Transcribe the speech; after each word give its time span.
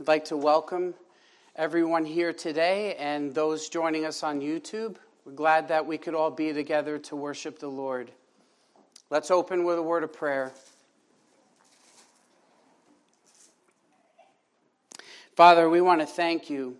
I'd 0.00 0.06
like 0.06 0.26
to 0.26 0.36
welcome 0.36 0.94
everyone 1.56 2.04
here 2.04 2.32
today 2.32 2.94
and 3.00 3.34
those 3.34 3.68
joining 3.68 4.04
us 4.04 4.22
on 4.22 4.40
YouTube. 4.40 4.94
We're 5.24 5.32
glad 5.32 5.66
that 5.68 5.86
we 5.86 5.98
could 5.98 6.14
all 6.14 6.30
be 6.30 6.52
together 6.52 6.98
to 7.00 7.16
worship 7.16 7.58
the 7.58 7.66
Lord. 7.66 8.12
Let's 9.10 9.32
open 9.32 9.64
with 9.64 9.76
a 9.76 9.82
word 9.82 10.04
of 10.04 10.12
prayer. 10.12 10.52
Father, 15.34 15.68
we 15.68 15.80
want 15.80 16.00
to 16.00 16.06
thank 16.06 16.48
you 16.48 16.76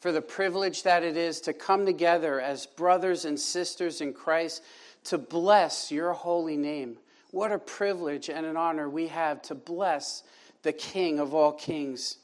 for 0.00 0.10
the 0.10 0.22
privilege 0.22 0.84
that 0.84 1.02
it 1.02 1.18
is 1.18 1.42
to 1.42 1.52
come 1.52 1.84
together 1.84 2.40
as 2.40 2.64
brothers 2.64 3.26
and 3.26 3.38
sisters 3.38 4.00
in 4.00 4.14
Christ 4.14 4.62
to 5.04 5.18
bless 5.18 5.92
your 5.92 6.14
holy 6.14 6.56
name. 6.56 6.96
What 7.30 7.52
a 7.52 7.58
privilege 7.58 8.30
and 8.30 8.46
an 8.46 8.56
honor 8.56 8.88
we 8.88 9.08
have 9.08 9.42
to 9.42 9.54
bless 9.54 10.22
the 10.64 10.72
King 10.72 11.20
of 11.20 11.32
all 11.34 11.52
kings. 11.52 12.16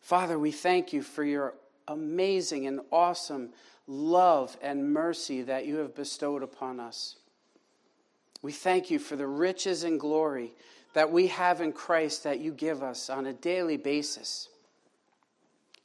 Father, 0.00 0.38
we 0.38 0.50
thank 0.50 0.92
you 0.92 1.02
for 1.02 1.22
your 1.22 1.54
amazing 1.86 2.66
and 2.66 2.80
awesome 2.90 3.50
love 3.86 4.56
and 4.60 4.92
mercy 4.92 5.42
that 5.42 5.66
you 5.66 5.76
have 5.76 5.94
bestowed 5.94 6.42
upon 6.42 6.80
us. 6.80 7.16
We 8.40 8.52
thank 8.52 8.90
you 8.90 8.98
for 8.98 9.16
the 9.16 9.26
riches 9.26 9.84
and 9.84 10.00
glory 10.00 10.52
that 10.94 11.12
we 11.12 11.26
have 11.28 11.60
in 11.60 11.72
Christ 11.72 12.24
that 12.24 12.40
you 12.40 12.52
give 12.52 12.82
us 12.82 13.10
on 13.10 13.26
a 13.26 13.32
daily 13.32 13.76
basis. 13.76 14.48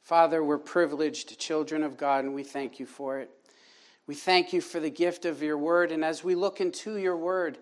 Father, 0.02 0.42
we're 0.42 0.58
privileged 0.58 1.38
children 1.38 1.82
of 1.82 1.96
God, 1.96 2.24
and 2.24 2.34
we 2.34 2.44
thank 2.44 2.80
you 2.80 2.86
for 2.86 3.18
it. 3.20 3.30
We 4.06 4.14
thank 4.14 4.52
you 4.52 4.60
for 4.60 4.80
the 4.80 4.90
gift 4.90 5.24
of 5.24 5.42
your 5.42 5.58
word, 5.58 5.92
and 5.92 6.04
as 6.04 6.24
we 6.24 6.34
look 6.34 6.60
into 6.60 6.96
your 6.96 7.16
word, 7.16 7.58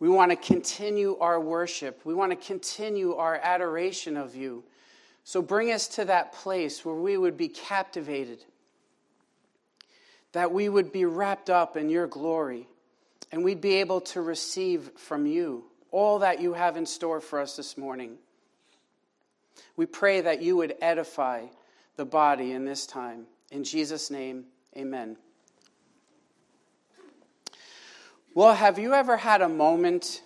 we 0.00 0.08
want 0.08 0.30
to 0.30 0.36
continue 0.36 1.16
our 1.18 1.40
worship. 1.40 2.00
We 2.04 2.14
want 2.14 2.30
to 2.30 2.36
continue 2.36 3.14
our 3.14 3.36
adoration 3.36 4.16
of 4.16 4.36
you. 4.36 4.62
So 5.24 5.42
bring 5.42 5.72
us 5.72 5.88
to 5.88 6.04
that 6.06 6.32
place 6.32 6.84
where 6.84 6.94
we 6.94 7.16
would 7.16 7.36
be 7.36 7.48
captivated, 7.48 8.44
that 10.32 10.52
we 10.52 10.68
would 10.68 10.92
be 10.92 11.04
wrapped 11.04 11.50
up 11.50 11.76
in 11.76 11.90
your 11.90 12.06
glory, 12.06 12.68
and 13.32 13.44
we'd 13.44 13.60
be 13.60 13.76
able 13.76 14.00
to 14.02 14.22
receive 14.22 14.90
from 14.96 15.26
you 15.26 15.64
all 15.90 16.20
that 16.20 16.40
you 16.40 16.52
have 16.52 16.76
in 16.76 16.86
store 16.86 17.20
for 17.20 17.40
us 17.40 17.56
this 17.56 17.76
morning. 17.76 18.16
We 19.76 19.86
pray 19.86 20.20
that 20.20 20.42
you 20.42 20.56
would 20.56 20.74
edify 20.80 21.46
the 21.96 22.04
body 22.04 22.52
in 22.52 22.64
this 22.64 22.86
time. 22.86 23.26
In 23.50 23.64
Jesus' 23.64 24.10
name, 24.10 24.44
amen. 24.76 25.16
Well, 28.38 28.54
have 28.54 28.78
you 28.78 28.94
ever 28.94 29.16
had 29.16 29.42
a 29.42 29.48
moment 29.48 30.22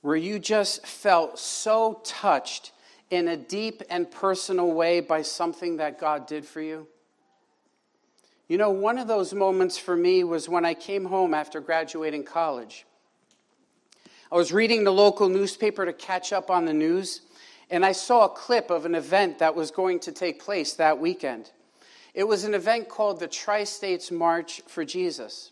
where 0.00 0.14
you 0.14 0.38
just 0.38 0.86
felt 0.86 1.40
so 1.40 2.00
touched 2.04 2.70
in 3.10 3.26
a 3.26 3.36
deep 3.36 3.82
and 3.90 4.08
personal 4.08 4.70
way 4.70 5.00
by 5.00 5.22
something 5.22 5.78
that 5.78 5.98
God 5.98 6.28
did 6.28 6.46
for 6.46 6.60
you? 6.60 6.86
You 8.46 8.58
know, 8.58 8.70
one 8.70 8.96
of 8.96 9.08
those 9.08 9.34
moments 9.34 9.76
for 9.76 9.96
me 9.96 10.22
was 10.22 10.48
when 10.48 10.64
I 10.64 10.74
came 10.74 11.06
home 11.06 11.34
after 11.34 11.60
graduating 11.60 12.22
college. 12.22 12.86
I 14.30 14.36
was 14.36 14.52
reading 14.52 14.84
the 14.84 14.92
local 14.92 15.28
newspaper 15.28 15.84
to 15.84 15.92
catch 15.92 16.32
up 16.32 16.48
on 16.48 16.64
the 16.64 16.72
news, 16.72 17.22
and 17.70 17.84
I 17.84 17.90
saw 17.90 18.26
a 18.26 18.28
clip 18.28 18.70
of 18.70 18.86
an 18.86 18.94
event 18.94 19.40
that 19.40 19.56
was 19.56 19.72
going 19.72 19.98
to 19.98 20.12
take 20.12 20.40
place 20.40 20.74
that 20.74 21.00
weekend. 21.00 21.50
It 22.14 22.22
was 22.22 22.44
an 22.44 22.54
event 22.54 22.88
called 22.88 23.18
the 23.18 23.26
Tri 23.26 23.64
States 23.64 24.12
March 24.12 24.62
for 24.68 24.84
Jesus. 24.84 25.51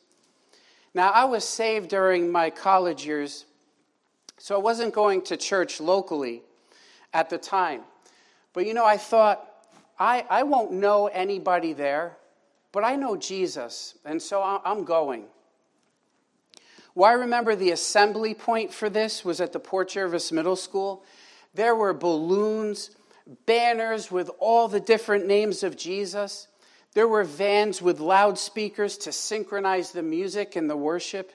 Now, 0.95 1.11
I 1.11 1.25
was 1.25 1.47
saved 1.47 1.89
during 1.89 2.33
my 2.33 2.51
college 2.51 3.07
years, 3.07 3.47
so 4.39 4.57
I 4.57 4.59
wasn't 4.59 4.93
going 4.93 5.23
to 5.23 5.37
church 5.37 5.81
locally 5.81 6.43
at 7.13 7.31
the 7.31 7.39
time. 7.39 7.83
But 8.53 8.67
you 8.67 8.75
know, 8.75 8.85
I 8.85 8.97
thought, 8.97 9.47
I, 9.99 10.27
I 10.29 10.43
won't 10.43 10.73
know 10.73 11.07
anybody 11.07 11.73
there, 11.73 12.17
but 12.73 12.85
I 12.85 12.97
know 12.97 13.17
Jesus, 13.17 13.95
and 14.05 14.21
so 14.21 14.43
I'm 14.43 14.85
going. 14.85 15.27
Well, 16.95 17.09
I 17.09 17.15
remember 17.15 17.55
the 17.55 17.71
assembly 17.71 18.35
point 18.35 18.73
for 18.73 18.91
this 18.91 19.25
was 19.25 19.41
at 19.41 19.53
the 19.53 19.61
Port 19.61 19.91
Jervis 19.91 20.33
Middle 20.33 20.57
School. 20.57 21.05
There 21.55 21.75
were 21.75 21.95
balloons, 21.95 22.91
banners 23.47 24.11
with 24.11 24.31
all 24.39 24.67
the 24.67 24.81
different 24.81 25.27
names 25.27 25.63
of 25.63 25.77
Jesus. 25.77 26.49
There 26.95 27.09
were 27.09 27.25
vans 27.25 27.81
with 27.81 28.01
loudspeakers 28.01 28.97
to 28.99 29.13
synchronize 29.13 29.93
the 29.93 30.03
music 30.03 30.57
and 30.57 30.69
the 30.69 30.77
worship. 30.77 31.33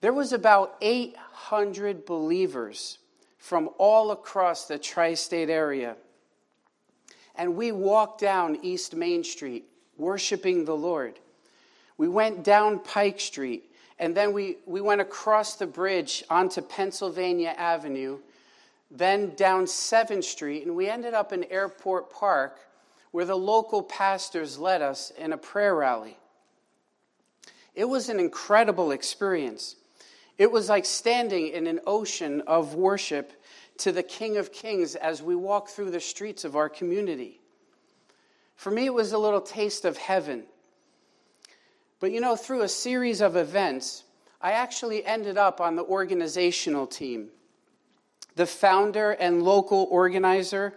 There 0.00 0.12
was 0.12 0.32
about 0.32 0.76
800 0.82 2.04
believers 2.04 2.98
from 3.38 3.70
all 3.78 4.10
across 4.10 4.66
the 4.66 4.78
tri 4.78 5.14
state 5.14 5.48
area. 5.48 5.96
And 7.36 7.56
we 7.56 7.72
walked 7.72 8.20
down 8.20 8.58
East 8.62 8.94
Main 8.94 9.24
Street 9.24 9.64
worshiping 9.96 10.64
the 10.64 10.76
Lord. 10.76 11.18
We 11.96 12.08
went 12.08 12.44
down 12.44 12.80
Pike 12.80 13.20
Street, 13.20 13.72
and 13.98 14.14
then 14.14 14.32
we, 14.34 14.58
we 14.66 14.82
went 14.82 15.00
across 15.00 15.54
the 15.54 15.66
bridge 15.66 16.22
onto 16.28 16.60
Pennsylvania 16.60 17.54
Avenue, 17.56 18.18
then 18.90 19.34
down 19.34 19.64
7th 19.64 20.24
Street, 20.24 20.66
and 20.66 20.76
we 20.76 20.88
ended 20.88 21.14
up 21.14 21.32
in 21.32 21.44
Airport 21.44 22.10
Park 22.10 22.58
where 23.10 23.24
the 23.24 23.36
local 23.36 23.82
pastors 23.82 24.58
led 24.58 24.82
us 24.82 25.12
in 25.18 25.32
a 25.32 25.38
prayer 25.38 25.74
rally. 25.74 26.16
It 27.74 27.84
was 27.84 28.08
an 28.08 28.18
incredible 28.18 28.90
experience. 28.90 29.76
It 30.38 30.50
was 30.50 30.68
like 30.68 30.84
standing 30.84 31.48
in 31.48 31.66
an 31.66 31.80
ocean 31.86 32.42
of 32.46 32.74
worship 32.74 33.32
to 33.78 33.92
the 33.92 34.02
King 34.02 34.36
of 34.38 34.52
Kings 34.52 34.94
as 34.94 35.22
we 35.22 35.34
walked 35.34 35.70
through 35.70 35.90
the 35.90 36.00
streets 36.00 36.44
of 36.44 36.56
our 36.56 36.68
community. 36.68 37.40
For 38.56 38.70
me, 38.70 38.86
it 38.86 38.94
was 38.94 39.12
a 39.12 39.18
little 39.18 39.40
taste 39.40 39.84
of 39.84 39.98
heaven. 39.98 40.44
But 42.00 42.12
you 42.12 42.20
know, 42.20 42.36
through 42.36 42.62
a 42.62 42.68
series 42.68 43.20
of 43.20 43.36
events, 43.36 44.04
I 44.40 44.52
actually 44.52 45.04
ended 45.04 45.36
up 45.38 45.60
on 45.60 45.76
the 45.76 45.84
organizational 45.84 46.86
team. 46.86 47.28
The 48.34 48.46
founder 48.46 49.12
and 49.12 49.42
local 49.42 49.88
organizer 49.90 50.74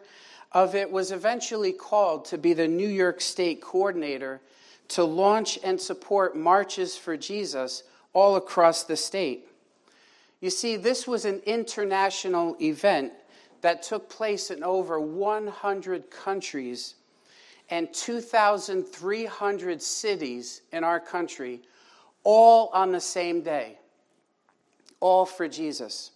of 0.52 0.76
it 0.76 0.92
was 0.92 1.12
eventually 1.12 1.72
called 1.72 2.26
to 2.26 2.38
be 2.38 2.54
the 2.54 2.68
New 2.68 2.88
York 2.88 3.22
State 3.22 3.62
coordinator 3.62 4.42
to 4.90 5.04
launch 5.04 5.60
and 5.64 5.80
support 5.80 6.36
marches 6.36 6.98
for 6.98 7.16
Jesus 7.16 7.84
all 8.14 8.36
across 8.36 8.84
the 8.84 8.98
state. 8.98 9.48
You 10.42 10.50
see, 10.50 10.78
this 10.78 11.08
was 11.08 11.26
an 11.26 11.42
international 11.46 12.56
event 12.62 13.14
that 13.62 13.84
took 13.84 14.10
place 14.10 14.50
in 14.50 14.64
over 14.64 15.00
100 15.00 16.10
countries 16.10 16.96
and 17.70 17.94
2,300 17.94 19.82
cities 19.82 20.62
in 20.72 20.84
our 20.84 21.00
country, 21.00 21.62
all 22.24 22.70
on 22.74 22.92
the 22.92 23.00
same 23.00 23.42
day, 23.42 23.78
all 25.00 25.26
for 25.26 25.48
Jesus. 25.48 26.12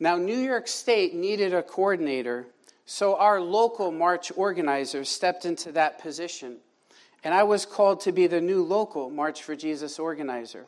Now, 0.00 0.16
New 0.16 0.38
York 0.38 0.66
State 0.66 1.14
needed 1.14 1.54
a 1.54 1.62
coordinator 1.62 2.46
so 2.86 3.16
our 3.16 3.40
local 3.40 3.90
March 3.90 4.32
organizer 4.36 5.04
stepped 5.04 5.44
into 5.44 5.72
that 5.72 6.00
position, 6.00 6.58
and 7.24 7.34
I 7.34 7.42
was 7.42 7.66
called 7.66 8.00
to 8.02 8.12
be 8.12 8.28
the 8.28 8.40
new 8.40 8.62
local 8.62 9.10
March 9.10 9.42
for 9.42 9.56
Jesus 9.56 9.98
organizer. 9.98 10.66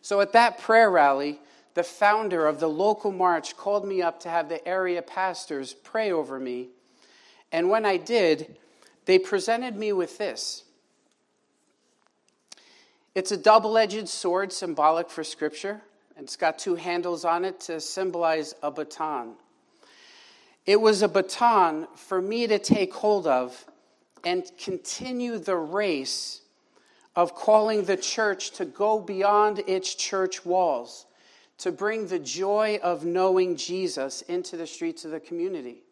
So 0.00 0.20
at 0.20 0.32
that 0.32 0.58
prayer 0.58 0.90
rally, 0.90 1.40
the 1.74 1.82
founder 1.82 2.46
of 2.46 2.60
the 2.60 2.68
local 2.68 3.12
march 3.12 3.56
called 3.56 3.86
me 3.86 4.02
up 4.02 4.20
to 4.20 4.28
have 4.28 4.48
the 4.48 4.66
area 4.66 5.02
pastors 5.02 5.74
pray 5.74 6.10
over 6.10 6.38
me. 6.38 6.68
And 7.52 7.68
when 7.68 7.84
I 7.84 7.96
did, 7.96 8.56
they 9.04 9.18
presented 9.18 9.76
me 9.76 9.92
with 9.92 10.18
this. 10.18 10.64
It's 13.14 13.32
a 13.32 13.36
double 13.36 13.76
edged 13.76 14.08
sword 14.08 14.52
symbolic 14.52 15.10
for 15.10 15.24
Scripture, 15.24 15.80
and 16.16 16.24
it's 16.24 16.36
got 16.36 16.58
two 16.58 16.76
handles 16.76 17.24
on 17.24 17.44
it 17.44 17.60
to 17.62 17.80
symbolize 17.80 18.54
a 18.62 18.70
baton. 18.70 19.34
It 20.70 20.80
was 20.80 21.02
a 21.02 21.08
baton 21.08 21.88
for 21.96 22.22
me 22.22 22.46
to 22.46 22.56
take 22.56 22.94
hold 22.94 23.26
of 23.26 23.66
and 24.22 24.48
continue 24.56 25.36
the 25.36 25.56
race 25.56 26.42
of 27.16 27.34
calling 27.34 27.82
the 27.82 27.96
church 27.96 28.52
to 28.52 28.64
go 28.64 29.00
beyond 29.00 29.64
its 29.66 29.92
church 29.96 30.46
walls, 30.46 31.06
to 31.58 31.72
bring 31.72 32.06
the 32.06 32.20
joy 32.20 32.78
of 32.84 33.04
knowing 33.04 33.56
Jesus 33.56 34.22
into 34.22 34.56
the 34.56 34.64
streets 34.68 35.04
of 35.04 35.10
the 35.10 35.18
community. 35.18 35.82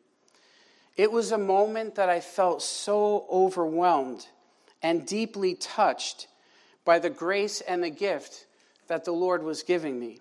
It 0.97 1.11
was 1.11 1.33
a 1.33 1.39
moment 1.39 1.97
that 1.97 2.09
I 2.09 2.21
felt 2.21 2.63
so 2.63 3.27
overwhelmed 3.29 4.29
and 4.81 5.05
deeply 5.05 5.57
touched 5.57 6.29
by 6.85 7.01
the 7.01 7.11
grace 7.11 7.63
and 7.63 7.83
the 7.83 7.91
gift 7.91 8.47
that 8.87 9.05
the 9.05 9.11
Lord 9.11 9.43
was 9.43 9.65
giving 9.65 9.99
me. 9.99 10.21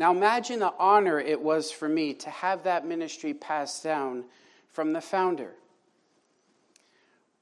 Now 0.00 0.12
imagine 0.12 0.60
the 0.60 0.72
honor 0.78 1.20
it 1.20 1.42
was 1.42 1.70
for 1.70 1.86
me 1.86 2.14
to 2.14 2.30
have 2.30 2.62
that 2.62 2.86
ministry 2.86 3.34
passed 3.34 3.84
down 3.84 4.24
from 4.72 4.94
the 4.94 5.00
founder. 5.02 5.50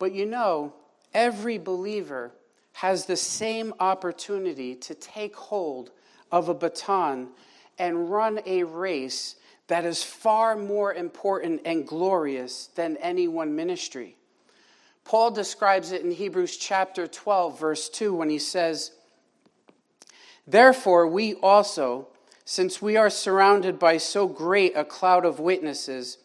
But 0.01 0.13
you 0.13 0.27
know, 0.27 0.73
every 1.15 1.59
believer 1.59 2.33
has 2.73 3.07
the 3.07 3.17
same 3.17 3.73
opportunity 3.79 4.75
to 4.75 4.95
take 4.97 5.37
hold 5.37 5.93
of 6.33 6.49
a 6.49 6.55
baton 6.55 7.29
and 7.79 8.11
run 8.11 8.41
a 8.45 8.65
race 8.65 9.37
that 9.69 9.85
is 9.85 10.03
far 10.03 10.57
more 10.57 10.93
important 10.93 11.61
and 11.65 11.87
glorious 11.87 12.71
than 12.75 12.97
any 12.97 13.29
one 13.29 13.55
ministry. 13.55 14.17
Paul 15.05 15.31
describes 15.31 15.93
it 15.93 16.03
in 16.03 16.11
Hebrews 16.11 16.57
chapter 16.57 17.07
12, 17.07 17.61
verse 17.61 17.89
2, 17.89 18.13
when 18.13 18.31
he 18.31 18.41
says, 18.41 18.91
Therefore, 20.45 21.07
we 21.07 21.35
also, 21.35 22.09
since 22.51 22.81
we 22.81 22.97
are 22.97 23.11
surrounded 23.11 23.79
by 23.79 23.99
so 23.99 24.27
great 24.27 24.75
a 24.75 24.83
cloud 24.83 25.27
of 25.27 25.39
witnesses, 25.39 26.17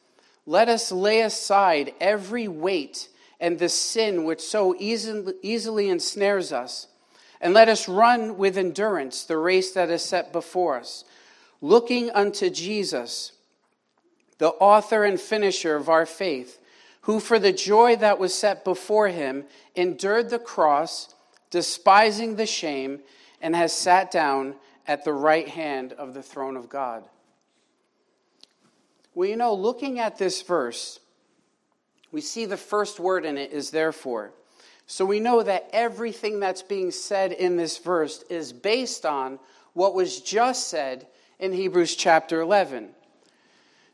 let 0.45 0.69
us 0.69 0.89
lay 0.89 1.19
aside 1.19 1.93
every 1.99 2.47
weight 2.47 3.09
and 3.41 3.59
the 3.59 3.67
sin 3.67 4.23
which 4.23 4.39
so 4.39 4.73
easily, 4.79 5.89
ensnares 5.89 6.53
us, 6.53 6.87
and 7.41 7.53
let 7.53 7.67
us 7.67 7.89
run 7.89 8.37
with 8.37 8.57
endurance 8.57 9.25
the 9.25 9.35
race 9.35 9.73
that 9.73 9.89
is 9.89 10.01
set 10.01 10.31
before 10.31 10.77
us, 10.77 11.03
looking 11.59 12.09
unto 12.11 12.49
Jesus, 12.49 13.33
the 14.37 14.51
author 14.51 15.03
and 15.03 15.19
finisher 15.19 15.75
of 15.75 15.89
our 15.89 16.05
faith, 16.05 16.57
who 17.01 17.19
for 17.19 17.37
the 17.37 17.51
joy 17.51 17.97
that 17.97 18.17
was 18.17 18.33
set 18.33 18.63
before 18.63 19.09
him 19.09 19.43
endured 19.75 20.29
the 20.29 20.39
cross, 20.39 21.13
despising 21.51 22.37
the 22.37 22.45
shame, 22.45 23.01
and 23.41 23.57
has 23.57 23.73
sat 23.73 24.09
down 24.09 24.55
at 24.87 25.05
the 25.05 25.13
right 25.13 25.47
hand 25.47 25.93
of 25.93 26.13
the 26.13 26.23
throne 26.23 26.57
of 26.57 26.69
God. 26.69 27.03
Well, 29.15 29.29
you 29.29 29.37
know, 29.37 29.53
looking 29.53 29.99
at 29.99 30.17
this 30.17 30.41
verse, 30.41 30.99
we 32.11 32.21
see 32.21 32.45
the 32.45 32.57
first 32.57 32.99
word 32.99 33.25
in 33.25 33.37
it 33.37 33.51
is 33.51 33.69
therefore. 33.69 34.33
So 34.85 35.05
we 35.05 35.19
know 35.19 35.43
that 35.43 35.69
everything 35.71 36.39
that's 36.39 36.61
being 36.61 36.91
said 36.91 37.31
in 37.31 37.55
this 37.55 37.77
verse 37.77 38.23
is 38.29 38.51
based 38.51 39.05
on 39.05 39.39
what 39.73 39.95
was 39.95 40.19
just 40.19 40.67
said 40.67 41.07
in 41.39 41.53
Hebrews 41.53 41.95
chapter 41.95 42.41
11. 42.41 42.89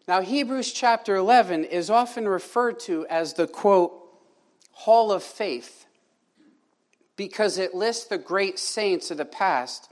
Now, 0.08 0.22
Hebrews 0.22 0.74
chapter 0.74 1.16
11 1.16 1.66
is 1.66 1.90
often 1.90 2.28
referred 2.28 2.80
to 2.82 3.06
as 3.08 3.34
the 3.34 3.46
quote, 3.46 3.94
Hall 4.72 5.12
of 5.12 5.22
Faith, 5.24 5.86
because 7.16 7.58
it 7.58 7.76
lists 7.76 8.06
the 8.06 8.18
great 8.18 8.58
saints 8.58 9.12
of 9.12 9.18
the 9.18 9.26
past 9.26 9.89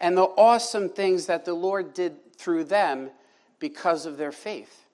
and 0.00 0.16
the 0.16 0.22
awesome 0.22 0.88
things 0.88 1.26
that 1.26 1.44
the 1.44 1.54
Lord 1.54 1.94
did 1.94 2.16
through 2.36 2.64
them 2.64 3.10
because 3.58 4.06
of 4.06 4.16
their 4.16 4.32
faith. 4.32 4.86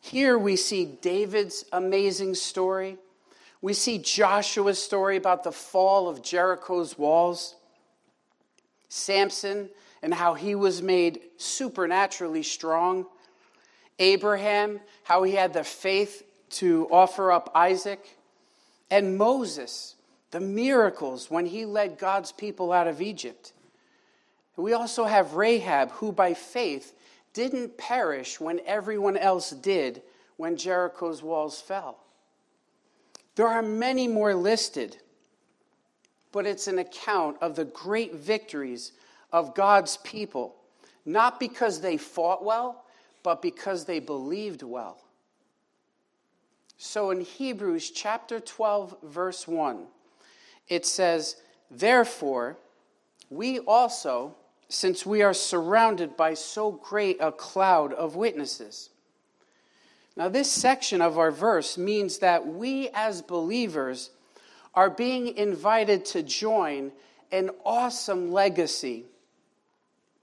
Here 0.00 0.38
we 0.38 0.56
see 0.56 0.84
David's 0.84 1.64
amazing 1.72 2.34
story. 2.34 2.98
We 3.62 3.72
see 3.72 3.98
Joshua's 3.98 4.82
story 4.82 5.16
about 5.16 5.44
the 5.44 5.52
fall 5.52 6.08
of 6.08 6.22
Jericho's 6.22 6.98
walls. 6.98 7.56
Samson 8.88 9.68
and 10.02 10.12
how 10.12 10.34
he 10.34 10.54
was 10.54 10.82
made 10.82 11.20
supernaturally 11.36 12.42
strong. 12.42 13.06
Abraham, 13.98 14.80
how 15.04 15.22
he 15.22 15.34
had 15.34 15.52
the 15.52 15.64
faith 15.64 16.24
to 16.50 16.88
offer 16.90 17.30
up 17.30 17.50
Isaac. 17.54 18.16
And 18.90 19.16
Moses, 19.18 19.94
the 20.30 20.40
miracles 20.40 21.30
when 21.30 21.46
he 21.46 21.64
led 21.64 21.98
God's 21.98 22.32
people 22.32 22.72
out 22.72 22.88
of 22.88 23.00
Egypt. 23.00 23.52
We 24.60 24.72
also 24.72 25.04
have 25.04 25.34
Rahab, 25.34 25.90
who 25.92 26.12
by 26.12 26.34
faith 26.34 26.92
didn't 27.32 27.78
perish 27.78 28.40
when 28.40 28.60
everyone 28.66 29.16
else 29.16 29.50
did 29.50 30.02
when 30.36 30.56
Jericho's 30.56 31.22
walls 31.22 31.60
fell. 31.60 31.98
There 33.36 33.46
are 33.46 33.62
many 33.62 34.08
more 34.08 34.34
listed, 34.34 34.96
but 36.32 36.46
it's 36.46 36.66
an 36.66 36.78
account 36.78 37.36
of 37.40 37.56
the 37.56 37.64
great 37.66 38.14
victories 38.14 38.92
of 39.32 39.54
God's 39.54 39.96
people, 39.98 40.56
not 41.04 41.38
because 41.38 41.80
they 41.80 41.96
fought 41.96 42.44
well, 42.44 42.84
but 43.22 43.42
because 43.42 43.84
they 43.84 44.00
believed 44.00 44.62
well. 44.62 44.98
So 46.78 47.10
in 47.10 47.20
Hebrews 47.20 47.90
chapter 47.90 48.40
12, 48.40 48.96
verse 49.02 49.46
1, 49.46 49.86
it 50.68 50.86
says, 50.86 51.36
Therefore, 51.70 52.56
we 53.28 53.58
also 53.60 54.34
since 54.70 55.04
we 55.04 55.20
are 55.20 55.34
surrounded 55.34 56.16
by 56.16 56.32
so 56.32 56.70
great 56.70 57.18
a 57.20 57.32
cloud 57.32 57.92
of 57.92 58.14
witnesses. 58.14 58.90
Now, 60.16 60.28
this 60.28 60.50
section 60.50 61.02
of 61.02 61.18
our 61.18 61.32
verse 61.32 61.76
means 61.76 62.18
that 62.18 62.46
we 62.46 62.88
as 62.94 63.20
believers 63.20 64.10
are 64.74 64.88
being 64.88 65.36
invited 65.36 66.04
to 66.06 66.22
join 66.22 66.92
an 67.32 67.50
awesome 67.64 68.32
legacy 68.32 69.06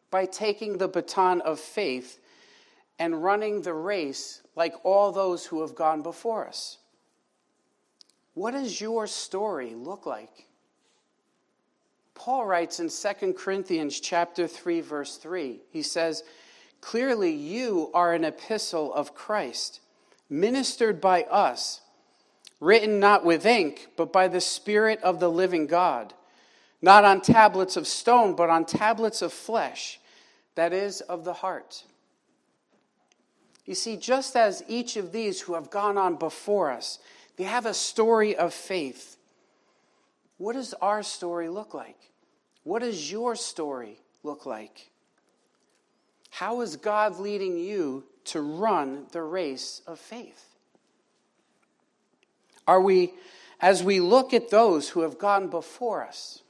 by 0.09 0.25
taking 0.25 0.77
the 0.77 0.87
baton 0.87 1.41
of 1.41 1.59
faith 1.59 2.19
and 2.97 3.23
running 3.23 3.61
the 3.61 3.73
race 3.73 4.41
like 4.55 4.73
all 4.83 5.11
those 5.11 5.45
who 5.45 5.61
have 5.61 5.75
gone 5.75 6.01
before 6.01 6.47
us. 6.47 6.77
What 8.33 8.51
does 8.51 8.79
your 8.79 9.07
story 9.07 9.73
look 9.75 10.05
like? 10.05 10.46
Paul 12.17 12.47
writes 12.47 12.79
in 12.79 12.89
2 12.89 13.33
Corinthians 13.33 13.99
chapter 13.99 14.47
3 14.47 14.81
verse 14.81 15.17
3. 15.17 15.61
He 15.69 15.83
says, 15.83 16.23
"Clearly 16.81 17.31
you 17.31 17.91
are 17.93 18.11
an 18.11 18.25
epistle 18.25 18.91
of 18.91 19.13
Christ, 19.13 19.81
ministered 20.27 20.99
by 20.99 21.23
us, 21.25 21.81
written 22.59 22.99
not 22.99 23.23
with 23.23 23.45
ink, 23.45 23.89
but 23.95 24.11
by 24.11 24.27
the 24.27 24.41
Spirit 24.41 24.99
of 25.03 25.19
the 25.19 25.29
living 25.29 25.67
God, 25.67 26.15
not 26.81 27.05
on 27.05 27.21
tablets 27.21 27.77
of 27.77 27.87
stone, 27.87 28.35
but 28.35 28.49
on 28.49 28.65
tablets 28.65 29.21
of 29.21 29.31
flesh, 29.31 29.99
that 30.55 30.73
is 30.73 31.01
of 31.01 31.23
the 31.23 31.33
heart." 31.33 31.83
You 33.63 33.75
see, 33.75 33.95
just 33.95 34.35
as 34.35 34.63
each 34.67 34.95
of 34.95 35.11
these 35.11 35.41
who 35.41 35.53
have 35.53 35.69
gone 35.69 35.99
on 35.99 36.15
before 36.15 36.71
us, 36.71 36.97
they 37.35 37.43
have 37.43 37.67
a 37.67 37.75
story 37.75 38.35
of 38.35 38.55
faith 38.55 39.16
what 40.37 40.53
does 40.53 40.73
our 40.75 41.03
story 41.03 41.49
look 41.49 41.73
like? 41.73 42.11
What 42.63 42.81
does 42.81 43.11
your 43.11 43.35
story 43.35 43.99
look 44.23 44.45
like? 44.45 44.91
How 46.29 46.61
is 46.61 46.75
God 46.75 47.19
leading 47.19 47.57
you 47.57 48.03
to 48.25 48.41
run 48.41 49.07
the 49.11 49.23
race 49.23 49.81
of 49.87 49.99
faith? 49.99 50.55
Are 52.67 52.81
we, 52.81 53.13
as 53.61 53.81
we 53.81 53.99
look 53.99 54.33
at 54.33 54.49
those 54.49 54.89
who 54.89 55.01
have 55.01 55.17
gone 55.17 55.47
before 55.47 56.05
us, 56.05 56.41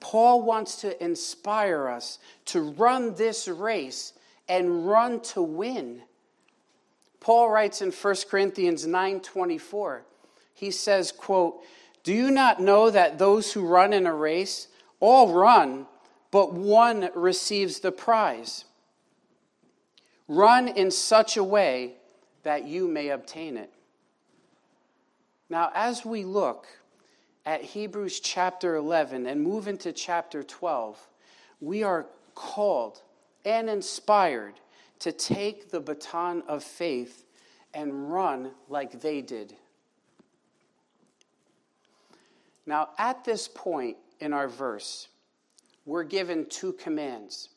Paul 0.00 0.42
wants 0.42 0.76
to 0.80 1.02
inspire 1.02 1.88
us 1.88 2.18
to 2.46 2.60
run 2.60 3.14
this 3.14 3.46
race 3.46 4.14
and 4.48 4.86
run 4.86 5.20
to 5.20 5.40
win. 5.40 6.02
Paul 7.20 7.50
writes 7.50 7.82
in 7.82 7.92
1 7.92 8.28
Corinthians 8.28 8.84
9:24. 8.84 10.02
He 10.54 10.70
says, 10.70 11.12
quote, 11.12 11.62
do 12.02 12.12
you 12.12 12.30
not 12.30 12.60
know 12.60 12.90
that 12.90 13.18
those 13.18 13.52
who 13.52 13.66
run 13.66 13.92
in 13.92 14.06
a 14.06 14.14
race 14.14 14.68
all 15.00 15.32
run, 15.32 15.86
but 16.30 16.52
one 16.52 17.10
receives 17.14 17.80
the 17.80 17.92
prize? 17.92 18.64
Run 20.26 20.68
in 20.68 20.90
such 20.90 21.36
a 21.36 21.44
way 21.44 21.94
that 22.42 22.64
you 22.64 22.88
may 22.88 23.10
obtain 23.10 23.56
it. 23.56 23.72
Now, 25.48 25.70
as 25.74 26.04
we 26.04 26.24
look 26.24 26.66
at 27.44 27.62
Hebrews 27.62 28.20
chapter 28.20 28.76
11 28.76 29.26
and 29.26 29.42
move 29.42 29.68
into 29.68 29.92
chapter 29.92 30.42
12, 30.42 31.08
we 31.60 31.82
are 31.82 32.06
called 32.34 33.02
and 33.44 33.68
inspired 33.68 34.54
to 35.00 35.12
take 35.12 35.70
the 35.70 35.80
baton 35.80 36.42
of 36.48 36.64
faith 36.64 37.24
and 37.74 38.12
run 38.12 38.52
like 38.68 39.00
they 39.00 39.20
did. 39.20 39.54
Now, 42.66 42.90
at 42.98 43.24
this 43.24 43.48
point 43.48 43.96
in 44.20 44.32
our 44.32 44.48
verse, 44.48 45.08
we're 45.84 46.04
given 46.04 46.46
two 46.46 46.72
commands 46.72 47.48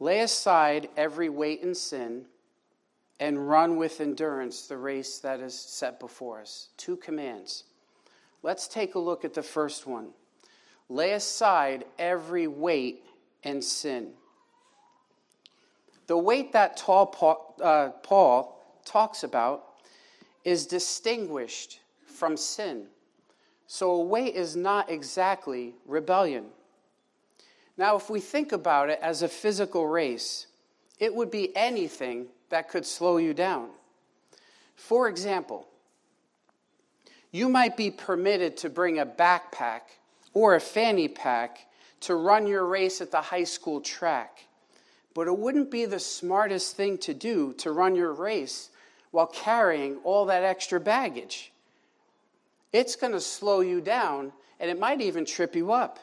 lay 0.00 0.20
aside 0.20 0.88
every 0.96 1.28
weight 1.28 1.62
and 1.62 1.76
sin 1.76 2.26
and 3.20 3.48
run 3.48 3.76
with 3.76 4.00
endurance 4.00 4.66
the 4.66 4.76
race 4.76 5.18
that 5.20 5.40
is 5.40 5.58
set 5.58 6.00
before 6.00 6.40
us. 6.40 6.68
Two 6.76 6.96
commands. 6.96 7.64
Let's 8.42 8.68
take 8.68 8.96
a 8.96 8.98
look 8.98 9.24
at 9.24 9.34
the 9.34 9.42
first 9.42 9.86
one 9.86 10.08
lay 10.90 11.12
aside 11.12 11.84
every 11.98 12.46
weight 12.46 13.04
and 13.42 13.64
sin. 13.64 14.12
The 16.06 16.18
weight 16.18 16.52
that 16.52 16.76
Paul, 16.76 17.54
uh, 17.62 17.88
Paul 18.02 18.62
talks 18.84 19.22
about 19.22 19.64
is 20.44 20.66
distinguished 20.66 21.80
from 22.06 22.36
sin. 22.36 22.86
So 23.74 23.90
a 23.90 24.04
weight 24.04 24.36
is 24.36 24.54
not 24.54 24.88
exactly 24.88 25.74
rebellion. 25.84 26.44
Now, 27.76 27.96
if 27.96 28.08
we 28.08 28.20
think 28.20 28.52
about 28.52 28.88
it 28.88 29.00
as 29.02 29.20
a 29.20 29.28
physical 29.28 29.88
race, 29.88 30.46
it 31.00 31.12
would 31.12 31.28
be 31.28 31.50
anything 31.56 32.28
that 32.50 32.68
could 32.68 32.86
slow 32.86 33.16
you 33.16 33.34
down. 33.34 33.70
For 34.76 35.08
example, 35.08 35.66
you 37.32 37.48
might 37.48 37.76
be 37.76 37.90
permitted 37.90 38.56
to 38.58 38.70
bring 38.70 39.00
a 39.00 39.04
backpack 39.06 39.80
or 40.34 40.54
a 40.54 40.60
fanny 40.60 41.08
pack 41.08 41.66
to 42.02 42.14
run 42.14 42.46
your 42.46 42.66
race 42.66 43.00
at 43.00 43.10
the 43.10 43.22
high 43.22 43.42
school 43.42 43.80
track. 43.80 44.44
But 45.14 45.26
it 45.26 45.36
wouldn't 45.36 45.72
be 45.72 45.84
the 45.84 45.98
smartest 45.98 46.76
thing 46.76 46.96
to 46.98 47.12
do 47.12 47.52
to 47.54 47.72
run 47.72 47.96
your 47.96 48.12
race 48.12 48.70
while 49.10 49.26
carrying 49.26 49.96
all 50.04 50.26
that 50.26 50.44
extra 50.44 50.78
baggage. 50.78 51.50
It's 52.74 52.96
going 52.96 53.12
to 53.12 53.20
slow 53.20 53.60
you 53.60 53.80
down 53.80 54.32
and 54.58 54.68
it 54.68 54.80
might 54.80 55.00
even 55.00 55.24
trip 55.24 55.54
you 55.54 55.70
up. 55.70 56.00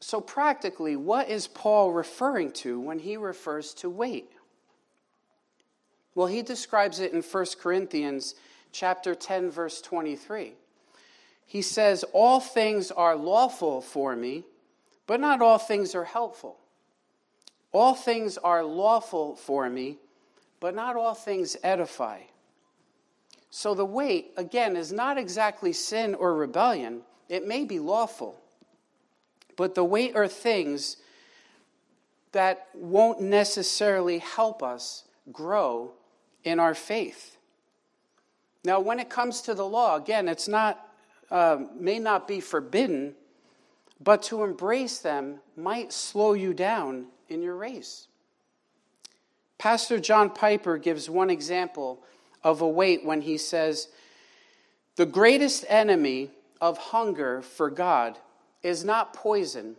So, 0.00 0.22
practically, 0.22 0.96
what 0.96 1.28
is 1.28 1.46
Paul 1.46 1.92
referring 1.92 2.50
to 2.52 2.80
when 2.80 2.98
he 2.98 3.18
refers 3.18 3.74
to 3.74 3.90
weight? 3.90 4.32
Well, 6.14 6.28
he 6.28 6.40
describes 6.40 6.98
it 6.98 7.12
in 7.12 7.20
1 7.20 7.46
Corinthians 7.60 8.36
chapter 8.72 9.14
10 9.14 9.50
verse 9.50 9.82
23. 9.82 10.54
He 11.46 11.60
says, 11.60 12.02
"All 12.14 12.40
things 12.40 12.90
are 12.90 13.16
lawful 13.16 13.82
for 13.82 14.16
me, 14.16 14.44
but 15.06 15.20
not 15.20 15.42
all 15.42 15.58
things 15.58 15.94
are 15.94 16.04
helpful. 16.04 16.56
All 17.70 17.94
things 17.94 18.38
are 18.38 18.64
lawful 18.64 19.36
for 19.36 19.68
me, 19.68 19.98
but 20.58 20.74
not 20.74 20.96
all 20.96 21.14
things 21.14 21.54
edify." 21.62 22.22
So 23.56 23.72
the 23.72 23.84
weight 23.84 24.32
again 24.36 24.74
is 24.76 24.90
not 24.90 25.16
exactly 25.16 25.72
sin 25.72 26.16
or 26.16 26.34
rebellion. 26.34 27.02
It 27.28 27.46
may 27.46 27.64
be 27.64 27.78
lawful, 27.78 28.42
but 29.54 29.76
the 29.76 29.84
weight 29.84 30.16
are 30.16 30.26
things 30.26 30.96
that 32.32 32.66
won't 32.74 33.20
necessarily 33.20 34.18
help 34.18 34.60
us 34.60 35.04
grow 35.30 35.92
in 36.42 36.58
our 36.58 36.74
faith. 36.74 37.36
Now, 38.64 38.80
when 38.80 38.98
it 38.98 39.08
comes 39.08 39.40
to 39.42 39.54
the 39.54 39.64
law, 39.64 39.94
again, 39.94 40.26
it's 40.26 40.48
not, 40.48 40.88
uh, 41.30 41.58
may 41.76 42.00
not 42.00 42.26
be 42.26 42.40
forbidden, 42.40 43.14
but 44.00 44.24
to 44.24 44.42
embrace 44.42 44.98
them 44.98 45.38
might 45.56 45.92
slow 45.92 46.32
you 46.32 46.54
down 46.54 47.06
in 47.28 47.40
your 47.40 47.54
race. 47.54 48.08
Pastor 49.58 50.00
John 50.00 50.28
Piper 50.30 50.76
gives 50.76 51.08
one 51.08 51.30
example 51.30 52.02
of 52.44 52.60
a 52.60 52.68
weight 52.68 53.04
when 53.04 53.22
he 53.22 53.38
says, 53.38 53.88
The 54.96 55.06
greatest 55.06 55.64
enemy 55.68 56.30
of 56.60 56.78
hunger 56.78 57.42
for 57.42 57.70
God 57.70 58.18
is 58.62 58.84
not 58.84 59.14
poison, 59.14 59.76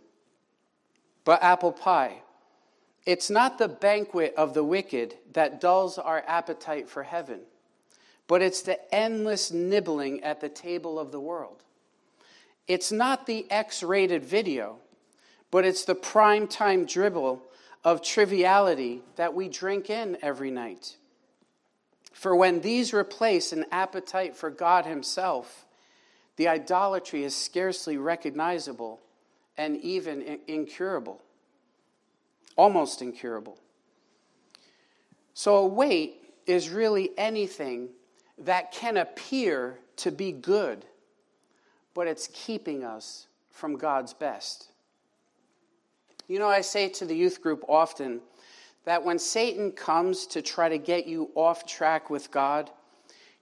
but 1.24 1.42
apple 1.42 1.72
pie. 1.72 2.22
It's 3.06 3.30
not 3.30 3.58
the 3.58 3.68
banquet 3.68 4.34
of 4.36 4.52
the 4.52 4.64
wicked 4.64 5.14
that 5.32 5.60
dulls 5.60 5.96
our 5.96 6.24
appetite 6.26 6.88
for 6.88 7.04
heaven, 7.04 7.40
but 8.26 8.42
it's 8.42 8.62
the 8.62 8.78
endless 8.92 9.52
nibbling 9.52 10.24
at 10.24 10.40
the 10.40 10.48
table 10.48 10.98
of 10.98 11.12
the 11.12 11.20
world. 11.20 11.62
It's 12.66 12.90
not 12.90 13.26
the 13.26 13.46
X 13.48 13.84
rated 13.84 14.24
video, 14.24 14.78
but 15.52 15.64
it's 15.64 15.84
the 15.84 15.94
prime 15.94 16.48
time 16.48 16.84
dribble 16.84 17.42
of 17.84 18.02
triviality 18.02 19.02
that 19.14 19.34
we 19.34 19.48
drink 19.48 19.88
in 19.88 20.18
every 20.20 20.50
night. 20.50 20.96
For 22.16 22.34
when 22.34 22.62
these 22.62 22.94
replace 22.94 23.52
an 23.52 23.66
appetite 23.70 24.34
for 24.34 24.48
God 24.48 24.86
Himself, 24.86 25.66
the 26.36 26.48
idolatry 26.48 27.24
is 27.24 27.36
scarcely 27.36 27.98
recognizable 27.98 29.00
and 29.58 29.76
even 29.82 30.38
incurable, 30.46 31.20
almost 32.56 33.02
incurable. 33.02 33.58
So, 35.34 35.56
a 35.56 35.66
weight 35.66 36.14
is 36.46 36.70
really 36.70 37.10
anything 37.18 37.90
that 38.38 38.72
can 38.72 38.96
appear 38.96 39.78
to 39.96 40.10
be 40.10 40.32
good, 40.32 40.86
but 41.92 42.06
it's 42.06 42.30
keeping 42.32 42.82
us 42.82 43.26
from 43.50 43.76
God's 43.76 44.14
best. 44.14 44.70
You 46.28 46.38
know, 46.38 46.48
I 46.48 46.62
say 46.62 46.88
to 46.88 47.04
the 47.04 47.14
youth 47.14 47.42
group 47.42 47.62
often 47.68 48.22
that 48.86 49.04
when 49.04 49.18
Satan 49.18 49.72
comes 49.72 50.26
to 50.28 50.40
try 50.40 50.70
to 50.70 50.78
get 50.78 51.06
you 51.06 51.30
off 51.34 51.66
track 51.66 52.08
with 52.08 52.30
God, 52.30 52.70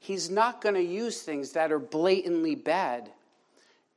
He's 0.04 0.28
not 0.28 0.60
going 0.60 0.74
to 0.74 0.82
use 0.82 1.22
things 1.22 1.52
that 1.52 1.72
are 1.72 1.78
blatantly 1.78 2.54
bad. 2.56 3.10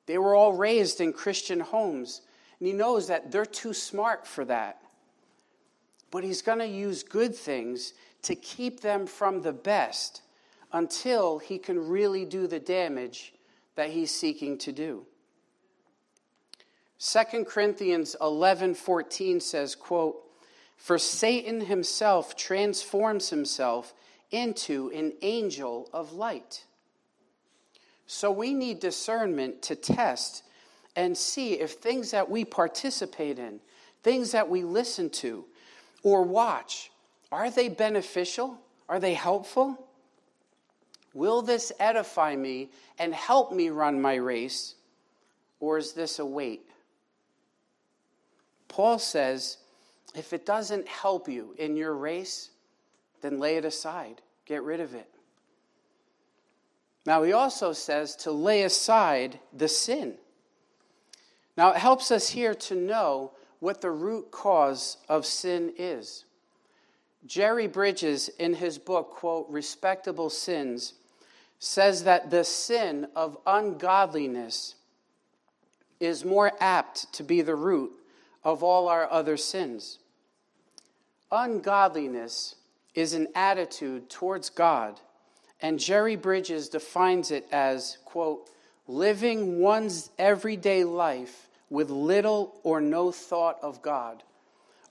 They 0.06 0.18
were 0.18 0.36
all 0.36 0.54
raised 0.54 1.02
in 1.02 1.12
Christian 1.12 1.60
homes, 1.60 2.22
and 2.60 2.68
he 2.68 2.74
knows 2.74 3.10
that 3.10 3.30
they're 3.30 3.46
too 3.46 3.74
smart 3.74 4.26
for 4.26 4.46
that. 4.46 4.82
But 6.10 6.24
he's 6.24 6.42
going 6.42 6.60
to 6.60 6.66
use 6.66 7.04
good 7.04 7.36
things 7.36 7.94
to 8.22 8.36
keep 8.36 8.80
them 8.80 9.06
from 9.06 9.42
the 9.42 9.52
best 9.52 10.22
until 10.72 11.40
he 11.40 11.58
can 11.58 11.90
really 11.90 12.24
do 12.24 12.48
the 12.48 12.62
damage 12.62 13.34
that 13.76 13.90
he's 13.90 14.12
seeking 14.12 14.58
to 14.60 14.72
do. 14.72 15.06
2 17.00 17.44
Corinthians 17.44 18.16
11:14 18.22 19.42
says, 19.42 19.76
quote, 19.76 20.24
"For 20.78 20.98
Satan 20.98 21.62
himself 21.62 22.36
transforms 22.36 23.30
himself 23.30 23.94
into 24.32 24.90
an 24.94 25.14
angel 25.22 25.90
of 25.92 26.14
light. 26.14 26.64
So 28.06 28.32
we 28.32 28.54
need 28.54 28.80
discernment 28.80 29.62
to 29.64 29.76
test 29.76 30.44
and 30.96 31.18
see 31.18 31.54
if 31.54 31.74
things 31.74 32.12
that 32.12 32.30
we 32.30 32.46
participate 32.46 33.38
in, 33.38 33.60
things 34.02 34.32
that 34.32 34.50
we 34.50 34.64
listen 34.64 35.10
to 35.10 35.46
or 36.04 36.24
watch, 36.24 36.92
are 37.32 37.50
they 37.50 37.68
beneficial? 37.68 38.58
Are 38.88 39.00
they 39.00 39.14
helpful? 39.14 39.88
Will 41.14 41.42
this 41.42 41.72
edify 41.80 42.36
me 42.36 42.70
and 42.98 43.14
help 43.14 43.52
me 43.52 43.70
run 43.70 44.02
my 44.02 44.16
race? 44.16 44.76
Or 45.60 45.78
is 45.78 45.94
this 45.94 46.20
a 46.20 46.26
weight? 46.26 46.70
Paul 48.68 49.00
says, 49.00 49.58
if 50.16 50.34
it 50.34 50.46
doesn't 50.46 50.88
help 50.88 51.28
you 51.28 51.54
in 51.58 51.76
your 51.76 51.94
race, 51.94 52.52
then 53.22 53.40
lay 53.40 53.58
it 53.58 53.66
aside. 53.66 54.22
Get 54.46 54.64
rid 54.64 54.80
of 54.80 54.94
it. 54.94 55.10
Now, 57.06 57.24
he 57.24 57.32
also 57.32 57.74
says 57.74 58.16
to 58.18 58.32
lay 58.32 58.64
aside 58.64 59.40
the 59.54 59.68
sin. 59.68 60.16
Now, 61.56 61.72
it 61.72 61.78
helps 61.78 62.12
us 62.12 62.30
here 62.30 62.54
to 62.54 62.76
know 62.76 63.32
what 63.60 63.82
the 63.82 63.92
root 63.92 64.32
cause 64.32 64.98
of 65.10 65.26
sin 65.26 65.74
is. 65.78 66.26
Jerry 67.26 67.68
Bridges, 67.68 68.30
in 68.40 68.54
his 68.54 68.78
book, 68.78 69.12
quote, 69.12 69.48
Respectable 69.50 70.30
Sins, 70.30 70.94
says 71.60 72.04
that 72.04 72.30
the 72.30 72.44
sin 72.44 73.08
of 73.16 73.38
ungodliness 73.46 74.76
is 76.00 76.24
more 76.24 76.52
apt 76.60 77.12
to 77.14 77.24
be 77.24 77.42
the 77.42 77.56
root 77.56 77.92
of 78.48 78.64
all 78.64 78.88
our 78.88 79.12
other 79.12 79.36
sins. 79.36 80.00
Ungodliness 81.34 82.56
is 82.96 83.14
an 83.14 83.28
attitude 83.36 84.10
towards 84.10 84.50
God, 84.50 85.02
and 85.62 85.78
Jerry 85.78 86.16
Bridges 86.16 86.70
defines 86.70 87.30
it 87.30 87.46
as, 87.52 87.98
quote, 88.06 88.50
living 88.88 89.60
one's 89.60 90.12
everyday 90.18 90.86
life 90.86 91.50
with 91.70 91.90
little 91.90 92.58
or 92.64 92.80
no 92.80 93.12
thought 93.12 93.60
of 93.62 93.82
God, 93.82 94.24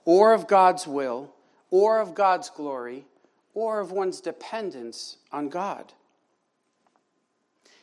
or 0.05 0.33
of 0.33 0.47
God's 0.47 0.85
will, 0.85 1.33
or 1.71 1.99
of 1.99 2.13
God's 2.13 2.51
glory, 2.51 3.05
or 3.55 3.79
of 3.79 3.91
one's 3.91 4.21
dependence 4.21 5.17
on 5.31 5.49
God. 5.49 5.93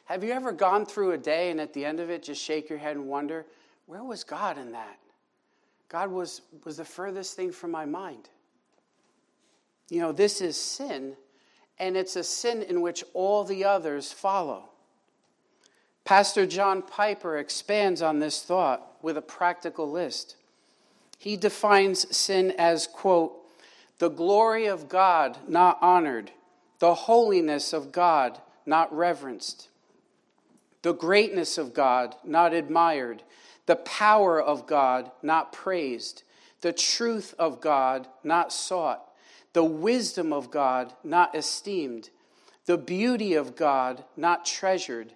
Have 0.04 0.22
you 0.22 0.30
ever 0.30 0.52
gone 0.52 0.86
through 0.86 1.10
a 1.10 1.18
day 1.18 1.50
and 1.50 1.60
at 1.60 1.72
the 1.72 1.84
end 1.84 1.98
of 1.98 2.10
it 2.10 2.22
just 2.22 2.40
shake 2.40 2.70
your 2.70 2.78
head 2.78 2.94
and 2.94 3.08
wonder, 3.08 3.44
where 3.86 4.04
was 4.04 4.22
God 4.22 4.56
in 4.56 4.70
that? 4.70 4.98
God 5.88 6.10
was, 6.10 6.42
was 6.64 6.78
the 6.78 6.84
furthest 6.84 7.36
thing 7.36 7.52
from 7.52 7.70
my 7.70 7.84
mind. 7.84 8.28
You 9.90 10.00
know, 10.00 10.12
this 10.12 10.40
is 10.40 10.56
sin, 10.56 11.14
and 11.78 11.96
it's 11.96 12.16
a 12.16 12.24
sin 12.24 12.62
in 12.62 12.80
which 12.80 13.04
all 13.12 13.44
the 13.44 13.64
others 13.64 14.12
follow. 14.12 14.70
Pastor 16.04 16.46
John 16.46 16.82
Piper 16.82 17.38
expands 17.38 18.02
on 18.02 18.18
this 18.18 18.42
thought 18.42 18.96
with 19.02 19.16
a 19.16 19.22
practical 19.22 19.90
list. 19.90 20.36
He 21.18 21.36
defines 21.36 22.14
sin 22.14 22.52
as, 22.58 22.86
quote, 22.86 23.32
the 23.98 24.10
glory 24.10 24.66
of 24.66 24.88
God 24.88 25.38
not 25.48 25.78
honored, 25.80 26.30
the 26.78 26.94
holiness 26.94 27.72
of 27.72 27.92
God 27.92 28.40
not 28.66 28.94
reverenced, 28.94 29.68
the 30.82 30.92
greatness 30.92 31.56
of 31.56 31.72
God 31.72 32.14
not 32.24 32.52
admired, 32.52 33.22
the 33.66 33.76
power 33.76 34.40
of 34.40 34.66
God 34.66 35.10
not 35.22 35.52
praised, 35.52 36.22
the 36.60 36.72
truth 36.72 37.34
of 37.38 37.60
God 37.60 38.06
not 38.22 38.52
sought 38.52 39.10
the 39.54 39.64
wisdom 39.64 40.32
of 40.32 40.50
God 40.50 40.92
not 41.02 41.34
esteemed, 41.34 42.10
the 42.66 42.76
beauty 42.76 43.34
of 43.34 43.56
God 43.56 44.04
not 44.16 44.44
treasured, 44.44 45.14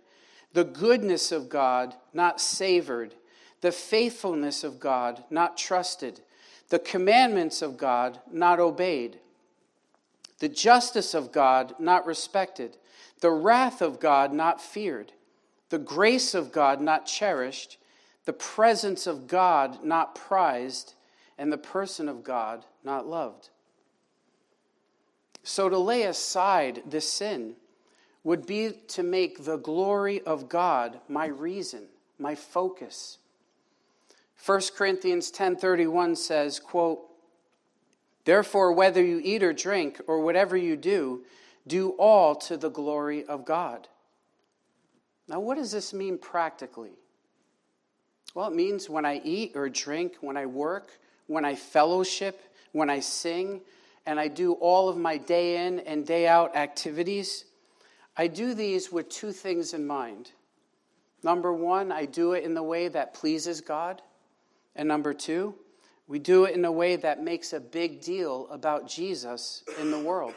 the 0.55 0.65
goodness 0.65 1.31
of 1.31 1.49
God 1.49 1.95
not 2.15 2.41
savored, 2.41 3.15
the 3.61 3.73
faithfulness 3.73 4.65
of 4.65 4.81
God 4.81 5.25
not 5.29 5.59
trusted, 5.59 6.21
the 6.69 6.79
commandments 6.79 7.61
of 7.63 7.77
God 7.77 8.21
not 8.31 8.61
obeyed, 8.61 9.19
the 10.39 10.49
justice 10.49 11.15
of 11.15 11.33
God 11.33 11.75
not 11.81 12.07
respected, 12.07 12.77
the 13.21 13.33
wrath 13.33 13.83
of 13.83 13.99
God 13.99 14.33
not 14.33 14.63
feared, 14.63 15.13
the 15.71 15.79
grace 15.79 16.33
of 16.33 16.53
God 16.53 16.81
not 16.81 17.07
cherished, 17.07 17.77
the 18.29 18.35
presence 18.35 19.07
of 19.07 19.27
God 19.27 19.83
not 19.83 20.15
prized, 20.15 20.93
and 21.39 21.51
the 21.51 21.57
person 21.57 22.11
of 22.11 22.23
God 22.23 22.67
not 22.85 23.07
loved. 23.07 23.49
So 25.43 25.71
to 25.71 25.79
lay 25.79 26.03
aside 26.03 26.83
the 26.91 27.01
sin 27.01 27.55
would 28.25 28.45
be 28.45 28.73
to 28.89 29.03
make 29.03 29.47
the 29.47 29.57
glory 29.57 30.21
of 30.21 30.47
God 30.47 31.01
my 31.09 31.25
reason, 31.25 31.87
my 32.19 32.35
focus. 32.35 33.17
1 34.45 34.61
Corinthians 34.77 35.33
10:31 35.33 36.15
says, 36.15 36.61
quote, 36.61 37.09
Therefore 38.27 38.75
whether 38.75 39.03
you 39.03 39.23
eat 39.25 39.43
or 39.43 39.55
drink 39.55 40.03
or 40.07 40.21
whatever 40.21 40.55
you 40.55 40.77
do, 40.77 41.25
do 41.67 41.93
all 41.93 42.35
to 42.35 42.59
the 42.59 42.69
glory 42.69 43.25
of 43.25 43.47
God. 43.47 43.89
Now 45.29 45.41
what 45.41 45.57
does 45.57 45.73
this 45.73 45.95
mean 45.95 46.19
practically? 46.19 46.99
Well, 48.35 48.49
it 48.49 48.55
means 48.55 48.89
when 48.89 49.05
I 49.05 49.21
eat 49.25 49.53
or 49.55 49.69
drink, 49.69 50.17
when 50.21 50.37
I 50.37 50.47
work, 50.47 50.99
when 51.27 51.45
I 51.45 51.55
fellowship, 51.55 52.41
when 52.73 52.91
I 52.91 53.01
sing, 53.01 53.61
and 54.07 54.19
I 54.19 54.29
do 54.29 54.53
all 54.55 54.89
of 54.89 54.97
my 54.97 55.17
day 55.17 55.67
in 55.67 55.81
and 55.81 56.07
day 56.07 56.27
out 56.27 56.57
activities, 56.57 57.45
I 58.17 58.27
do 58.27 58.55
these 58.55 58.91
with 58.91 59.09
two 59.09 59.33
things 59.33 59.75
in 59.75 59.87
mind. 59.87 60.33
Number 61.23 61.53
one, 61.53 61.93
I 61.93 62.05
do 62.05 62.33
it 62.33 62.45
in 62.45 62.55
the 62.55 62.63
way 62.63 62.89
that 62.89 63.15
pleases 63.15 63.61
God. 63.61 64.03
And 64.77 64.89
number 64.89 65.13
two, 65.13 65.55
we 66.07 66.19
do 66.19 66.45
it 66.45 66.55
in 66.55 66.65
a 66.65 66.73
way 66.73 66.97
that 66.97 67.23
makes 67.23 67.53
a 67.53 67.61
big 67.61 68.01
deal 68.01 68.49
about 68.51 68.89
Jesus 68.89 69.63
in 69.81 69.91
the 69.91 69.99
world. 69.99 70.35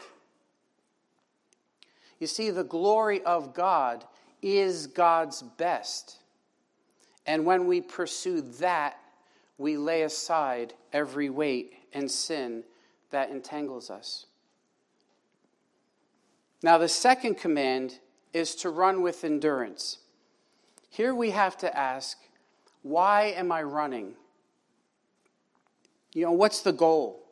You 2.18 2.26
see, 2.26 2.50
the 2.50 2.64
glory 2.64 3.22
of 3.22 3.54
God 3.54 4.04
is 4.42 4.86
God's 4.86 5.42
best. 5.42 6.18
And 7.26 7.44
when 7.44 7.66
we 7.66 7.80
pursue 7.80 8.40
that, 8.58 8.98
we 9.58 9.76
lay 9.76 10.02
aside 10.02 10.74
every 10.92 11.30
weight 11.30 11.74
and 11.92 12.10
sin 12.10 12.64
that 13.10 13.30
entangles 13.30 13.90
us. 13.90 14.26
Now, 16.62 16.78
the 16.78 16.88
second 16.88 17.36
command 17.36 17.98
is 18.32 18.54
to 18.56 18.70
run 18.70 19.02
with 19.02 19.24
endurance. 19.24 19.98
Here 20.88 21.14
we 21.14 21.30
have 21.30 21.56
to 21.58 21.76
ask, 21.76 22.18
why 22.82 23.26
am 23.36 23.52
I 23.52 23.62
running? 23.62 24.14
You 26.12 26.26
know, 26.26 26.32
what's 26.32 26.60
the 26.60 26.72
goal? 26.72 27.22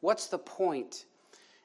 What's 0.00 0.26
the 0.28 0.38
point? 0.38 1.04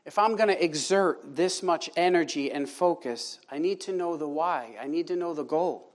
If 0.06 0.20
I'm 0.20 0.36
going 0.36 0.50
to 0.50 0.63
exert 0.63 1.36
this 1.36 1.63
much 1.63 1.89
energy 1.96 2.51
and 2.51 2.70
focus, 2.70 3.39
I 3.50 3.58
need 3.58 3.82
to 3.82 3.94
know 3.94 4.18
the 4.18 4.27
why. 4.27 4.75
I 4.80 4.88
need 4.88 5.08
to 5.08 5.15
know 5.15 5.34
the 5.34 5.44
goal. 5.44 5.92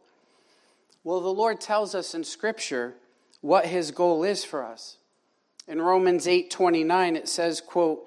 Well, 1.03 1.21
the 1.21 1.33
Lord 1.33 1.61
tells 1.61 1.95
us 1.95 2.15
in 2.15 2.25
Scripture 2.25 2.97
what 3.41 3.67
his 3.67 3.91
goal 3.91 4.23
is 4.23 4.45
for 4.45 4.65
us. 4.65 4.99
In 5.67 5.81
Romans 5.81 6.27
8:29 6.27 7.17
it 7.17 7.29
says, 7.29 7.61
quote, 7.61 8.07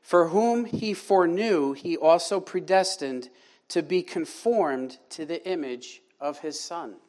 "For 0.00 0.28
whom 0.28 0.64
he 0.64 0.94
foreknew, 0.94 1.72
he 1.72 1.96
also 1.96 2.40
predestined 2.40 3.30
to 3.68 3.82
be 3.82 4.02
conformed 4.02 4.98
to 5.10 5.24
the 5.24 5.46
image 5.46 6.02
of 6.20 6.40
his 6.40 6.58
son." 6.58 7.00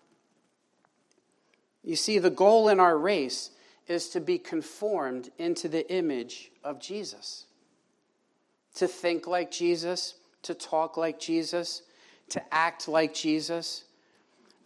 You 1.83 1.95
see, 1.95 2.19
the 2.19 2.29
goal 2.29 2.69
in 2.69 2.79
our 2.79 2.97
race 2.97 3.51
is 3.87 4.09
to 4.09 4.21
be 4.21 4.37
conformed 4.37 5.31
into 5.37 5.67
the 5.67 5.89
image 5.91 6.51
of 6.63 6.79
Jesus. 6.79 7.45
To 8.75 8.87
think 8.87 9.27
like 9.27 9.51
Jesus, 9.51 10.15
to 10.43 10.53
talk 10.53 10.95
like 10.95 11.19
Jesus, 11.19 11.81
to 12.29 12.53
act 12.53 12.87
like 12.87 13.13
Jesus. 13.13 13.83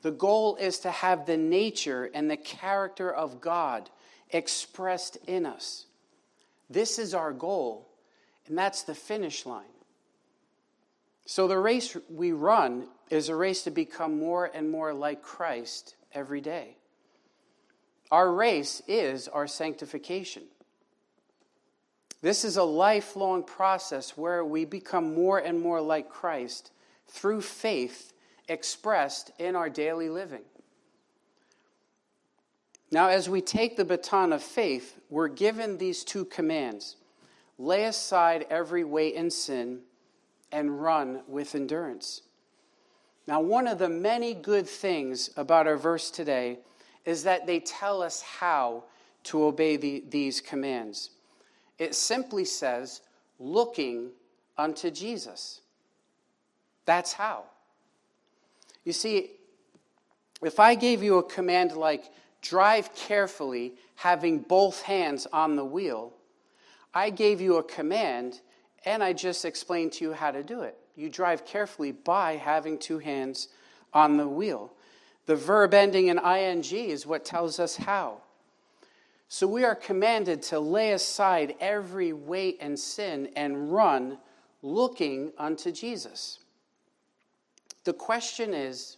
The 0.01 0.11
goal 0.11 0.55
is 0.57 0.79
to 0.79 0.91
have 0.91 1.25
the 1.25 1.37
nature 1.37 2.09
and 2.13 2.29
the 2.29 2.37
character 2.37 3.11
of 3.11 3.41
God 3.41 3.89
expressed 4.29 5.17
in 5.27 5.45
us. 5.45 5.85
This 6.69 6.99
is 6.99 7.13
our 7.13 7.31
goal, 7.31 7.87
and 8.47 8.57
that's 8.57 8.83
the 8.83 8.95
finish 8.95 9.45
line. 9.45 9.65
So, 11.25 11.47
the 11.47 11.57
race 11.57 11.95
we 12.09 12.31
run 12.31 12.87
is 13.09 13.29
a 13.29 13.35
race 13.35 13.63
to 13.63 13.71
become 13.71 14.19
more 14.19 14.45
and 14.53 14.69
more 14.69 14.93
like 14.93 15.21
Christ 15.21 15.95
every 16.13 16.41
day. 16.41 16.77
Our 18.11 18.31
race 18.31 18.81
is 18.87 19.27
our 19.27 19.47
sanctification. 19.47 20.43
This 22.21 22.43
is 22.45 22.57
a 22.57 22.63
lifelong 22.63 23.43
process 23.43 24.17
where 24.17 24.43
we 24.43 24.65
become 24.65 25.13
more 25.13 25.37
and 25.37 25.61
more 25.61 25.81
like 25.81 26.09
Christ 26.09 26.71
through 27.07 27.41
faith 27.41 28.13
expressed 28.47 29.31
in 29.39 29.55
our 29.55 29.69
daily 29.69 30.09
living. 30.09 30.43
Now, 32.91 33.09
as 33.09 33.29
we 33.29 33.41
take 33.41 33.75
the 33.75 33.85
baton 33.85 34.31
of 34.31 34.41
faith, 34.41 34.97
we're 35.09 35.27
given 35.27 35.77
these 35.77 36.03
two 36.03 36.25
commands 36.25 36.95
lay 37.57 37.85
aside 37.85 38.45
every 38.49 38.83
weight 38.83 39.15
and 39.15 39.33
sin 39.33 39.79
and 40.51 40.81
run 40.81 41.21
with 41.27 41.55
endurance. 41.55 42.21
Now, 43.27 43.41
one 43.41 43.67
of 43.67 43.79
the 43.79 43.89
many 43.89 44.33
good 44.33 44.67
things 44.67 45.31
about 45.35 45.67
our 45.67 45.75
verse 45.75 46.09
today 46.09 46.59
is 47.03 47.23
that 47.23 47.45
they 47.45 47.59
tell 47.59 48.01
us 48.01 48.21
how 48.21 48.83
to 49.23 49.43
obey 49.43 49.75
the, 49.75 50.03
these 50.09 50.39
commands. 50.39 51.09
It 51.77 51.95
simply 51.95 52.45
says, 52.45 53.01
looking 53.39 54.11
unto 54.57 54.89
Jesus. 54.89 55.61
That's 56.85 57.13
how. 57.13 57.43
You 58.87 58.93
see, 58.93 59.31
if 60.41 60.61
I 60.61 60.73
gave 60.73 61.03
you 61.03 61.17
a 61.17 61.23
command 61.23 61.73
like, 61.73 62.09
drive 62.41 62.95
carefully, 62.95 63.73
having 63.95 64.39
both 64.39 64.81
hands 64.81 65.27
on 65.33 65.57
the 65.57 65.65
wheel, 65.65 66.13
I 66.93 67.09
gave 67.09 67.41
you 67.41 67.57
a 67.57 67.63
command 67.63 68.39
and 68.85 69.03
I 69.03 69.11
just 69.11 69.43
explained 69.43 69.91
to 69.93 70.05
you 70.05 70.13
how 70.13 70.31
to 70.31 70.41
do 70.41 70.61
it. 70.61 70.77
You 70.95 71.09
drive 71.09 71.45
carefully 71.45 71.91
by 71.91 72.37
having 72.37 72.77
two 72.77 72.99
hands 72.99 73.49
on 73.93 74.15
the 74.15 74.25
wheel. 74.25 74.71
The 75.25 75.35
verb 75.35 75.73
ending 75.73 76.07
in 76.07 76.17
ing 76.19 76.63
is 76.63 77.05
what 77.05 77.25
tells 77.25 77.59
us 77.59 77.75
how. 77.75 78.21
So 79.27 79.47
we 79.47 79.65
are 79.65 79.75
commanded 79.75 80.41
to 80.43 80.61
lay 80.61 80.93
aside 80.93 81.55
every 81.59 82.13
weight 82.13 82.57
and 82.61 82.79
sin 82.79 83.31
and 83.35 83.73
run 83.73 84.17
looking 84.61 85.33
unto 85.37 85.73
Jesus. 85.73 86.39
The 87.87 87.93
question 87.93 88.53
is 88.53 88.97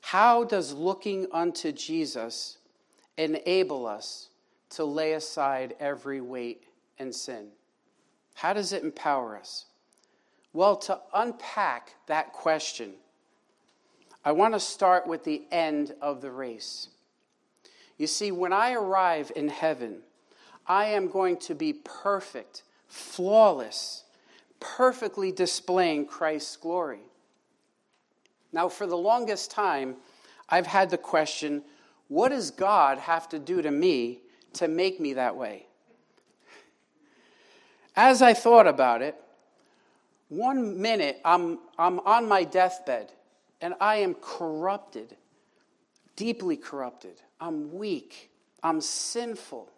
how 0.00 0.44
does 0.44 0.72
looking 0.72 1.26
unto 1.32 1.72
Jesus 1.72 2.58
enable 3.18 3.88
us 3.88 4.28
to 4.70 4.84
lay 4.84 5.14
aside 5.14 5.74
every 5.80 6.20
weight 6.20 6.62
and 7.00 7.12
sin? 7.12 7.48
How 8.34 8.52
does 8.52 8.72
it 8.72 8.84
empower 8.84 9.36
us? 9.36 9.64
Well, 10.52 10.76
to 10.76 11.00
unpack 11.12 11.96
that 12.06 12.32
question, 12.32 12.92
I 14.24 14.30
want 14.30 14.54
to 14.54 14.60
start 14.60 15.08
with 15.08 15.24
the 15.24 15.42
end 15.50 15.96
of 16.00 16.20
the 16.20 16.30
race. 16.30 16.90
You 17.98 18.06
see, 18.06 18.30
when 18.30 18.52
I 18.52 18.74
arrive 18.74 19.32
in 19.34 19.48
heaven, 19.48 20.02
I 20.68 20.84
am 20.84 21.08
going 21.08 21.38
to 21.38 21.54
be 21.56 21.72
perfect, 21.72 22.62
flawless, 22.86 24.04
perfectly 24.60 25.32
displaying 25.32 26.06
Christ's 26.06 26.56
glory. 26.56 27.00
Now, 28.54 28.68
for 28.68 28.86
the 28.86 28.96
longest 28.96 29.50
time, 29.50 29.96
I've 30.48 30.68
had 30.68 30.88
the 30.88 30.96
question 30.96 31.64
what 32.06 32.28
does 32.28 32.52
God 32.52 32.98
have 32.98 33.28
to 33.30 33.38
do 33.40 33.60
to 33.60 33.70
me 33.70 34.20
to 34.54 34.68
make 34.68 35.00
me 35.00 35.14
that 35.14 35.34
way? 35.34 35.66
As 37.96 38.22
I 38.22 38.32
thought 38.32 38.68
about 38.68 39.02
it, 39.02 39.16
one 40.28 40.80
minute 40.80 41.20
I'm, 41.24 41.58
I'm 41.78 41.98
on 42.00 42.28
my 42.28 42.44
deathbed 42.44 43.10
and 43.60 43.74
I 43.80 43.96
am 43.96 44.14
corrupted, 44.20 45.16
deeply 46.14 46.56
corrupted. 46.56 47.20
I'm 47.40 47.76
weak, 47.76 48.30
I'm 48.62 48.80
sinful. 48.80 49.68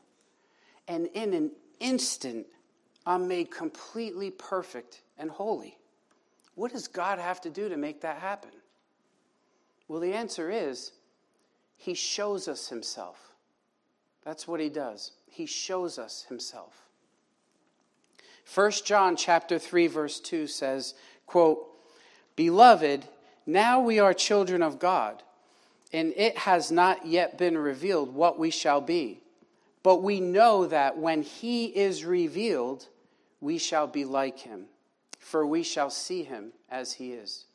And 0.87 1.07
in 1.15 1.33
an 1.33 1.51
instant, 1.81 2.47
I'm 3.07 3.27
made 3.27 3.51
completely 3.51 4.31
perfect 4.33 5.01
and 5.17 5.31
holy. 5.31 5.79
What 6.57 6.73
does 6.73 6.89
God 6.89 7.19
have 7.19 7.41
to 7.43 7.51
do 7.51 7.71
to 7.71 7.79
make 7.79 8.03
that 8.03 8.19
happen? 8.19 8.51
Well, 9.89 10.01
the 10.01 10.13
answer 10.13 10.51
is 10.51 10.93
he 11.77 11.95
shows 11.95 12.49
us 12.49 12.69
himself. 12.69 13.35
That's 14.25 14.49
what 14.49 14.61
he 14.61 14.69
does. 14.69 15.13
He 15.29 15.47
shows 15.47 15.99
us 15.99 16.25
himself. 16.29 16.89
1 18.53 18.71
John 18.85 19.17
chapter 19.17 19.59
3 19.59 19.87
verse 19.87 20.21
2 20.21 20.47
says, 20.47 20.95
quote, 21.27 21.69
"Beloved, 22.35 23.07
now 23.45 23.81
we 23.81 23.99
are 23.99 24.15
children 24.15 24.63
of 24.63 24.79
God, 24.79 25.23
and 25.93 26.13
it 26.17 26.39
has 26.39 26.71
not 26.73 27.07
yet 27.07 27.39
been 27.39 27.57
revealed 27.57 28.15
what 28.15 28.39
we 28.39 28.51
shall 28.51 28.81
be. 28.81 29.23
But 29.83 30.03
we 30.03 30.21
know 30.21 30.67
that 30.67 30.99
when 30.99 31.23
he 31.23 31.67
is 31.67 32.05
revealed, 32.05 32.89
we 33.41 33.59
shall 33.59 33.87
be 33.87 34.05
like 34.05 34.41
him, 34.41 34.67
for 35.21 35.47
we 35.47 35.63
shall 35.63 35.91
see 35.91 36.25
him 36.25 36.53
as 36.69 36.95
he 36.95 37.13
is." 37.13 37.47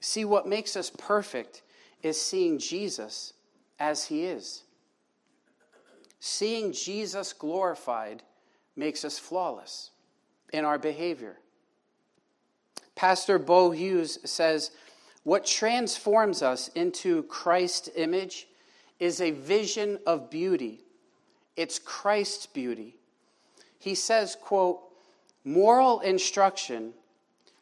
See, 0.00 0.24
what 0.24 0.46
makes 0.46 0.76
us 0.76 0.90
perfect 0.90 1.62
is 2.02 2.20
seeing 2.20 2.58
Jesus 2.58 3.32
as 3.78 4.06
he 4.06 4.24
is. 4.24 4.62
Seeing 6.20 6.72
Jesus 6.72 7.32
glorified 7.32 8.22
makes 8.76 9.04
us 9.04 9.18
flawless 9.18 9.90
in 10.52 10.64
our 10.64 10.78
behavior. 10.78 11.38
Pastor 12.94 13.38
Bo 13.38 13.70
Hughes 13.70 14.18
says, 14.24 14.70
What 15.22 15.46
transforms 15.46 16.42
us 16.42 16.68
into 16.68 17.22
Christ's 17.24 17.90
image 17.96 18.48
is 18.98 19.20
a 19.20 19.30
vision 19.30 19.98
of 20.06 20.30
beauty. 20.30 20.80
It's 21.56 21.78
Christ's 21.78 22.46
beauty. 22.46 22.96
He 23.78 23.94
says, 23.94 24.36
quote, 24.40 24.80
moral 25.44 26.00
instruction 26.00 26.92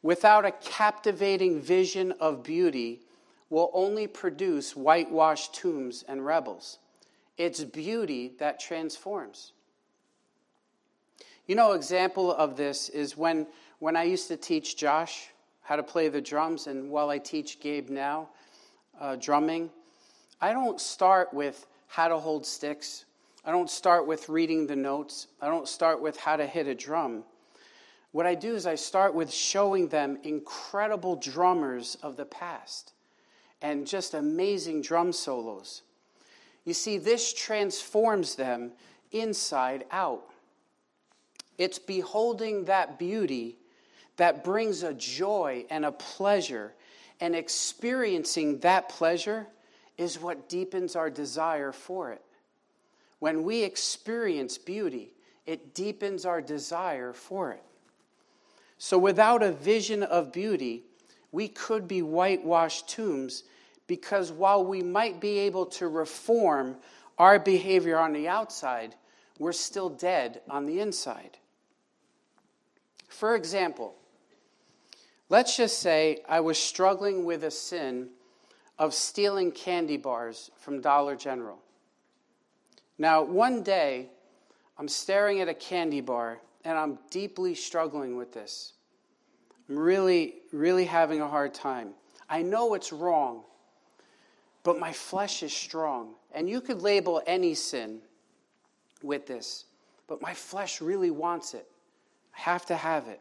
without 0.06 0.44
a 0.44 0.52
captivating 0.52 1.60
vision 1.60 2.12
of 2.20 2.44
beauty 2.44 3.00
will 3.50 3.72
only 3.74 4.06
produce 4.06 4.76
whitewashed 4.76 5.52
tombs 5.52 6.04
and 6.06 6.24
rebels. 6.24 6.78
It's 7.36 7.64
beauty 7.64 8.30
that 8.38 8.60
transforms. 8.60 9.52
You 11.48 11.56
know, 11.56 11.72
example 11.72 12.32
of 12.32 12.56
this 12.56 12.88
is 12.88 13.16
when, 13.16 13.48
when 13.80 13.96
I 13.96 14.04
used 14.04 14.28
to 14.28 14.36
teach 14.36 14.76
Josh 14.76 15.26
how 15.62 15.74
to 15.74 15.82
play 15.82 16.06
the 16.08 16.20
drums, 16.20 16.68
and 16.68 16.88
while 16.88 17.10
I 17.10 17.18
teach 17.18 17.58
Gabe 17.58 17.88
now 17.90 18.28
uh, 19.00 19.16
drumming, 19.16 19.70
I 20.40 20.52
don't 20.52 20.80
start 20.80 21.34
with 21.34 21.66
how 21.88 22.06
to 22.06 22.16
hold 22.16 22.46
sticks. 22.46 23.06
I 23.44 23.50
don't 23.50 23.68
start 23.68 24.06
with 24.06 24.28
reading 24.28 24.68
the 24.68 24.76
notes. 24.76 25.26
I 25.40 25.48
don't 25.48 25.66
start 25.66 26.00
with 26.00 26.16
how 26.16 26.36
to 26.36 26.46
hit 26.46 26.68
a 26.68 26.76
drum. 26.76 27.24
What 28.16 28.24
I 28.24 28.35
do 28.35 28.55
is 28.55 28.66
I 28.66 28.76
start 28.76 29.14
with 29.14 29.31
showing 29.31 29.88
them 29.88 30.16
incredible 30.22 31.16
drummers 31.16 31.98
of 32.02 32.16
the 32.16 32.24
past 32.24 32.94
and 33.61 33.87
just 33.87 34.14
amazing 34.14 34.81
drum 34.81 35.12
solos. 35.12 35.83
You 36.64 36.72
see, 36.72 36.96
this 36.96 37.35
transforms 37.35 38.35
them 38.35 38.72
inside 39.12 39.85
out. 39.90 40.31
It's 41.59 41.79
beholding 41.79 42.64
that 42.64 42.98
beauty 42.98 43.59
that 44.16 44.42
brings 44.42 44.83
a 44.83 44.94
joy 44.94 45.66
and 45.68 45.85
a 45.85 45.92
pleasure, 45.92 46.72
and 47.20 47.37
experiencing 47.37 48.61
that 48.61 48.88
pleasure 48.88 49.46
is 49.98 50.18
what 50.18 50.48
deepens 50.48 50.96
our 50.96 51.11
desire 51.11 51.70
for 51.70 52.12
it. 52.12 52.22
When 53.18 53.42
we 53.42 53.62
experience 53.62 54.57
beauty, 54.57 55.12
it 55.44 55.74
deepens 55.74 56.24
our 56.24 56.40
desire 56.40 57.12
for 57.12 57.52
it. 57.52 57.62
So, 58.78 58.98
without 58.98 59.42
a 59.42 59.52
vision 59.52 60.02
of 60.02 60.32
beauty, 60.32 60.84
we 61.32 61.48
could 61.48 61.88
be 61.88 62.02
whitewashed 62.02 62.88
tombs 62.88 63.44
because 63.86 64.32
while 64.32 64.64
we 64.64 64.82
might 64.82 65.20
be 65.20 65.38
able 65.40 65.66
to 65.66 65.88
reform 65.88 66.76
our 67.18 67.38
behavior 67.38 67.98
on 67.98 68.12
the 68.12 68.28
outside, 68.28 68.94
we're 69.38 69.52
still 69.52 69.88
dead 69.88 70.40
on 70.48 70.66
the 70.66 70.80
inside. 70.80 71.38
For 73.08 73.34
example, 73.34 73.94
let's 75.28 75.56
just 75.56 75.78
say 75.78 76.18
I 76.28 76.40
was 76.40 76.58
struggling 76.58 77.24
with 77.24 77.44
a 77.44 77.50
sin 77.50 78.08
of 78.78 78.92
stealing 78.92 79.52
candy 79.52 79.96
bars 79.96 80.50
from 80.56 80.80
Dollar 80.80 81.16
General. 81.16 81.58
Now, 82.98 83.22
one 83.22 83.62
day, 83.62 84.08
I'm 84.78 84.88
staring 84.88 85.40
at 85.40 85.48
a 85.48 85.54
candy 85.54 86.00
bar 86.00 86.40
and 86.66 86.76
I'm 86.76 86.98
deeply 87.11 87.55
struggling 87.55 88.16
with 88.16 88.33
this. 88.33 88.72
I'm 89.68 89.79
really, 89.79 90.35
really 90.52 90.85
having 90.85 91.20
a 91.20 91.29
hard 91.29 91.55
time. 91.55 91.90
I 92.29 92.42
know 92.42 92.74
it's 92.74 92.92
wrong, 92.92 93.44
but 94.64 94.76
my 94.76 94.92
flesh 94.92 95.44
is 95.44 95.52
strong. 95.52 96.14
And 96.33 96.50
you 96.50 96.61
could 96.61 96.83
label 96.83 97.22
any 97.24 97.55
sin 97.55 98.00
with 99.00 99.29
this, 99.29 99.66
but 100.09 100.20
my 100.20 100.35
flesh 100.35 100.81
really 100.81 101.12
wants 101.12 101.55
it. 101.55 101.68
I 102.37 102.40
have 102.40 102.66
to 102.66 102.74
have 102.74 103.07
it. 103.07 103.20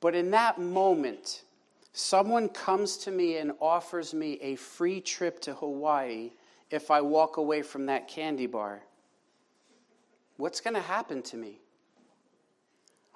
But 0.00 0.14
in 0.14 0.30
that 0.30 0.58
moment, 0.58 1.42
someone 1.92 2.48
comes 2.48 2.96
to 2.98 3.10
me 3.10 3.36
and 3.36 3.52
offers 3.60 4.14
me 4.14 4.38
a 4.40 4.56
free 4.56 5.02
trip 5.02 5.40
to 5.40 5.52
Hawaii 5.52 6.30
if 6.70 6.90
I 6.90 7.02
walk 7.02 7.36
away 7.36 7.60
from 7.60 7.84
that 7.86 8.08
candy 8.08 8.46
bar. 8.46 8.80
What's 10.38 10.62
going 10.62 10.74
to 10.74 10.80
happen 10.80 11.20
to 11.24 11.36
me? 11.36 11.60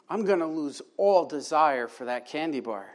I'm 0.09 0.25
going 0.25 0.41
to 0.41 0.47
lose 0.47 0.83
all 0.97 1.25
desire 1.25 1.89
for 1.89 2.05
that 2.05 2.27
candy 2.27 2.61
bar 2.61 2.87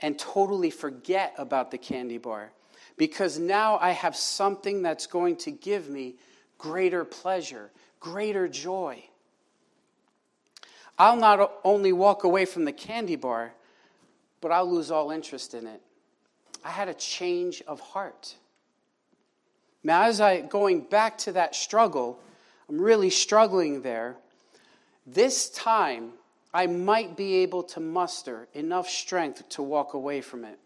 and 0.00 0.18
totally 0.18 0.70
forget 0.70 1.34
about 1.38 1.70
the 1.70 1.78
candy 1.78 2.18
bar 2.18 2.52
because 2.96 3.38
now 3.38 3.78
I 3.78 3.92
have 3.92 4.14
something 4.16 4.82
that's 4.82 5.06
going 5.06 5.36
to 5.36 5.50
give 5.50 5.88
me 5.88 6.16
greater 6.58 7.04
pleasure, 7.04 7.70
greater 8.00 8.48
joy. 8.48 9.02
I'll 10.98 11.16
not 11.16 11.52
only 11.64 11.92
walk 11.92 12.24
away 12.24 12.44
from 12.44 12.64
the 12.64 12.72
candy 12.72 13.16
bar, 13.16 13.54
but 14.40 14.52
I'll 14.52 14.70
lose 14.70 14.90
all 14.90 15.10
interest 15.10 15.54
in 15.54 15.66
it. 15.66 15.80
I 16.64 16.70
had 16.70 16.88
a 16.88 16.94
change 16.94 17.62
of 17.66 17.80
heart. 17.80 18.34
Now, 19.82 20.02
as 20.02 20.20
I 20.20 20.42
going 20.42 20.80
back 20.80 21.18
to 21.18 21.32
that 21.32 21.54
struggle, 21.54 22.20
I'm 22.68 22.80
really 22.80 23.10
struggling 23.10 23.82
there. 23.82 24.16
This 25.06 25.50
time, 25.50 26.12
I 26.54 26.66
might 26.66 27.16
be 27.16 27.36
able 27.36 27.62
to 27.64 27.80
muster 27.80 28.48
enough 28.52 28.88
strength 28.88 29.48
to 29.50 29.62
walk 29.62 29.94
away 29.94 30.20
from 30.20 30.44
it. 30.44 30.58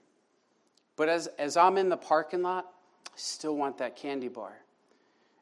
But 0.96 1.09
as, 1.09 1.29
as 1.38 1.57
I'm 1.57 1.77
in 1.77 1.88
the 1.88 1.96
parking 1.96 2.42
lot, 2.42 2.66
I 3.07 3.12
still 3.16 3.57
want 3.57 3.79
that 3.79 3.96
candy 3.96 4.29
bar. 4.29 4.53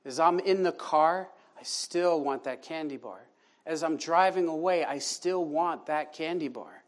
As 0.05 0.21
I'm 0.21 0.39
in 0.41 0.63
the 0.63 0.73
car, 0.73 1.29
I 1.59 1.63
still 1.63 2.21
want 2.21 2.45
that 2.45 2.63
candy 2.63 2.97
bar. 2.97 3.21
As 3.65 3.83
I'm 3.83 3.97
driving 3.97 4.49
away, 4.49 4.85
I 4.85 4.99
still 4.99 5.45
want 5.45 5.87
that 5.87 6.13
candy 6.13 6.49
bar. 6.49 6.83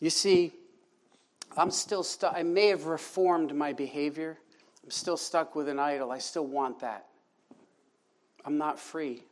You 0.00 0.10
see, 0.10 0.52
I'm 1.56 1.70
still 1.70 2.02
stuck. 2.02 2.34
I 2.36 2.42
may 2.42 2.66
have 2.68 2.86
reformed 2.86 3.54
my 3.54 3.72
behavior. 3.72 4.38
I'm 4.82 4.90
still 4.90 5.16
stuck 5.16 5.54
with 5.54 5.68
an 5.68 5.78
idol. 5.78 6.10
I 6.10 6.18
still 6.18 6.46
want 6.46 6.80
that. 6.80 7.06
I'm 8.44 8.58
not 8.58 8.80
free. 8.80 9.22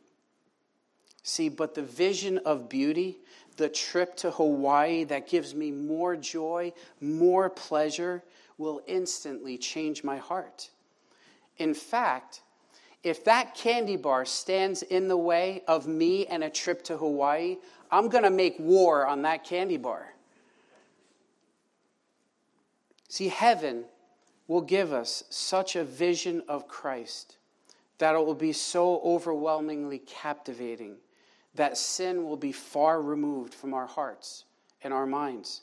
See, 1.29 1.49
but 1.49 1.75
the 1.75 1.83
vision 1.83 2.39
of 2.45 2.69
beauty, 2.69 3.19
the 3.57 3.69
trip 3.69 4.15
to 4.19 4.31
Hawaii 4.31 5.03
that 5.05 5.29
gives 5.29 5.57
me 5.57 5.73
more 5.73 6.15
joy, 6.15 6.73
more 7.01 7.51
pleasure, 7.51 8.23
will 8.59 8.81
instantly 8.87 9.59
change 9.59 10.05
my 10.05 10.19
heart. 10.19 10.71
In 11.59 11.75
fact, 11.75 12.43
if 13.03 13.25
that 13.25 13.57
candy 13.57 13.97
bar 13.97 14.25
stands 14.25 14.85
in 14.85 15.09
the 15.09 15.17
way 15.17 15.65
of 15.67 15.89
me 15.89 16.27
and 16.27 16.45
a 16.45 16.49
trip 16.49 16.85
to 16.85 16.97
Hawaii, 16.97 17.57
I'm 17.91 18.09
going 18.09 18.23
to 18.23 18.31
make 18.31 18.55
war 18.61 19.05
on 19.05 19.23
that 19.23 19.43
candy 19.43 19.79
bar. 19.79 20.15
See, 23.09 23.31
heaven 23.31 23.87
will 24.47 24.63
give 24.63 24.93
us 24.93 25.25
such 25.29 25.75
a 25.75 25.83
vision 25.83 26.45
of 26.47 26.69
Christ 26.69 27.39
that 27.99 28.15
it 28.15 28.25
will 28.25 28.35
be 28.35 28.53
so 28.53 29.01
overwhelmingly 29.03 29.99
captivating 29.99 30.99
that 31.57 31.77
sin 31.77 32.25
will 32.25 32.37
be 32.37 32.53
far 32.53 33.01
removed 33.01 33.55
from 33.55 33.75
our 33.75 33.87
hearts 33.87 34.45
and 34.83 34.93
our 34.93 35.07
minds. 35.07 35.63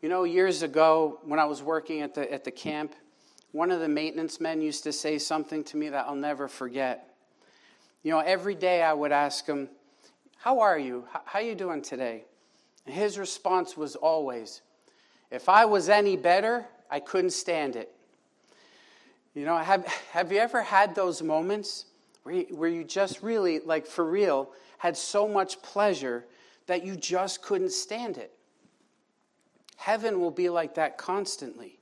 You 0.00 0.08
know, 0.08 0.24
years 0.24 0.62
ago, 0.62 1.20
when 1.24 1.38
I 1.38 1.44
was 1.44 1.62
working 1.62 2.02
at 2.02 2.14
the, 2.14 2.30
at 2.32 2.44
the 2.44 2.50
camp, 2.50 2.94
one 3.52 3.70
of 3.70 3.80
the 3.80 3.88
maintenance 3.88 4.40
men 4.40 4.60
used 4.60 4.82
to 4.84 4.92
say 4.92 5.18
something 5.18 5.62
to 5.64 5.76
me 5.76 5.90
that 5.90 6.06
I'll 6.06 6.16
never 6.16 6.48
forget. 6.48 7.14
You 8.02 8.10
know, 8.10 8.18
every 8.18 8.54
day 8.54 8.82
I 8.82 8.92
would 8.92 9.12
ask 9.12 9.46
him, 9.46 9.68
How 10.38 10.60
are 10.60 10.78
you? 10.78 11.04
How 11.24 11.38
are 11.38 11.42
you 11.42 11.54
doing 11.54 11.82
today? 11.82 12.24
And 12.86 12.94
his 12.94 13.18
response 13.18 13.76
was 13.76 13.94
always, 13.94 14.62
If 15.30 15.48
I 15.48 15.66
was 15.66 15.88
any 15.88 16.16
better, 16.16 16.66
I 16.90 16.98
couldn't 16.98 17.30
stand 17.30 17.76
it. 17.76 17.94
You 19.34 19.44
know, 19.44 19.56
have, 19.56 19.86
have 20.12 20.32
you 20.32 20.38
ever 20.38 20.62
had 20.62 20.94
those 20.94 21.22
moments 21.22 21.86
where 22.22 22.34
you, 22.34 22.46
where 22.50 22.68
you 22.68 22.84
just 22.84 23.22
really, 23.22 23.60
like 23.60 23.86
for 23.86 24.04
real, 24.04 24.50
had 24.78 24.96
so 24.96 25.28
much 25.28 25.60
pleasure 25.62 26.24
that 26.66 26.84
you 26.84 26.96
just 26.96 27.42
couldn't 27.42 27.72
stand 27.72 28.16
it. 28.16 28.32
Heaven 29.76 30.20
will 30.20 30.30
be 30.30 30.48
like 30.48 30.74
that 30.74 30.98
constantly. 30.98 31.78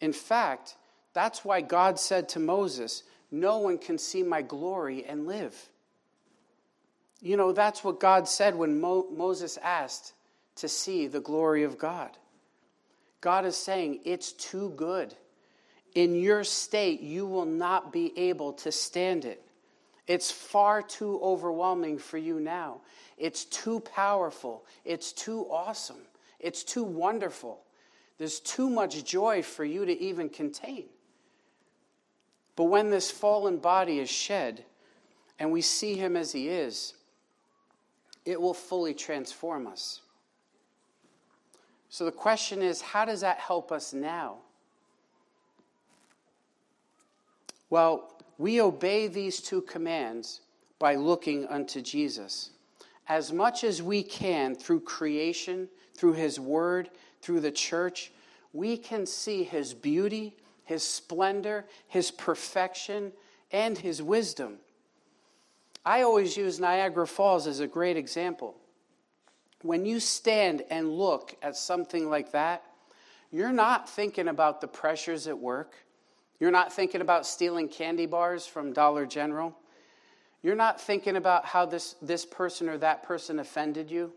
In 0.00 0.12
fact, 0.12 0.76
that's 1.14 1.44
why 1.44 1.60
God 1.60 1.98
said 1.98 2.28
to 2.30 2.40
Moses, 2.40 3.02
No 3.30 3.58
one 3.58 3.78
can 3.78 3.98
see 3.98 4.22
my 4.22 4.42
glory 4.42 5.04
and 5.04 5.26
live. 5.26 5.70
You 7.20 7.36
know, 7.36 7.52
that's 7.52 7.84
what 7.84 8.00
God 8.00 8.28
said 8.28 8.54
when 8.54 8.80
Mo- 8.80 9.08
Moses 9.10 9.56
asked 9.62 10.12
to 10.56 10.68
see 10.68 11.06
the 11.06 11.20
glory 11.20 11.62
of 11.62 11.78
God. 11.78 12.10
God 13.20 13.44
is 13.46 13.56
saying, 13.56 14.00
It's 14.04 14.32
too 14.32 14.70
good 14.76 15.14
in 15.94 16.14
your 16.14 16.44
state, 16.44 17.00
you 17.00 17.26
will 17.26 17.44
not 17.44 17.92
be 17.92 18.12
able 18.16 18.52
to 18.54 18.72
stand 18.72 19.24
it. 19.24 19.42
It's 20.06 20.30
far 20.30 20.82
too 20.82 21.20
overwhelming 21.22 21.98
for 21.98 22.18
you 22.18 22.40
now. 22.40 22.80
It's 23.16 23.44
too 23.44 23.80
powerful. 23.80 24.64
It's 24.84 25.12
too 25.12 25.46
awesome. 25.50 26.02
It's 26.40 26.64
too 26.64 26.82
wonderful. 26.82 27.60
There's 28.18 28.40
too 28.40 28.68
much 28.68 29.04
joy 29.04 29.42
for 29.42 29.64
you 29.64 29.86
to 29.86 30.00
even 30.00 30.28
contain. 30.28 30.84
But 32.56 32.64
when 32.64 32.90
this 32.90 33.10
fallen 33.10 33.58
body 33.58 33.98
is 33.98 34.10
shed 34.10 34.64
and 35.38 35.52
we 35.52 35.62
see 35.62 35.94
him 35.94 36.16
as 36.16 36.32
he 36.32 36.48
is, 36.48 36.94
it 38.24 38.40
will 38.40 38.54
fully 38.54 38.94
transform 38.94 39.66
us. 39.66 40.00
So 41.88 42.04
the 42.04 42.12
question 42.12 42.62
is 42.62 42.80
how 42.80 43.04
does 43.04 43.20
that 43.20 43.38
help 43.38 43.72
us 43.72 43.92
now? 43.92 44.38
Well, 47.72 48.12
we 48.36 48.60
obey 48.60 49.06
these 49.06 49.40
two 49.40 49.62
commands 49.62 50.42
by 50.78 50.94
looking 50.96 51.46
unto 51.46 51.80
Jesus. 51.80 52.50
As 53.08 53.32
much 53.32 53.64
as 53.64 53.80
we 53.80 54.02
can 54.02 54.54
through 54.54 54.80
creation, 54.80 55.70
through 55.94 56.12
his 56.12 56.38
word, 56.38 56.90
through 57.22 57.40
the 57.40 57.50
church, 57.50 58.12
we 58.52 58.76
can 58.76 59.06
see 59.06 59.42
his 59.42 59.72
beauty, 59.72 60.36
his 60.64 60.82
splendor, 60.82 61.64
his 61.88 62.10
perfection, 62.10 63.10
and 63.50 63.78
his 63.78 64.02
wisdom. 64.02 64.58
I 65.82 66.02
always 66.02 66.36
use 66.36 66.60
Niagara 66.60 67.06
Falls 67.06 67.46
as 67.46 67.60
a 67.60 67.66
great 67.66 67.96
example. 67.96 68.54
When 69.62 69.86
you 69.86 69.98
stand 69.98 70.62
and 70.68 70.98
look 70.98 71.34
at 71.40 71.56
something 71.56 72.10
like 72.10 72.32
that, 72.32 72.64
you're 73.30 73.50
not 73.50 73.88
thinking 73.88 74.28
about 74.28 74.60
the 74.60 74.68
pressures 74.68 75.26
at 75.26 75.38
work. 75.38 75.74
You're 76.42 76.50
not 76.50 76.72
thinking 76.72 77.02
about 77.02 77.24
stealing 77.24 77.68
candy 77.68 78.04
bars 78.04 78.48
from 78.48 78.72
Dollar 78.72 79.06
General. 79.06 79.56
You're 80.42 80.56
not 80.56 80.80
thinking 80.80 81.14
about 81.14 81.44
how 81.44 81.66
this, 81.66 81.94
this 82.02 82.26
person 82.26 82.68
or 82.68 82.76
that 82.78 83.04
person 83.04 83.38
offended 83.38 83.88
you. 83.88 84.12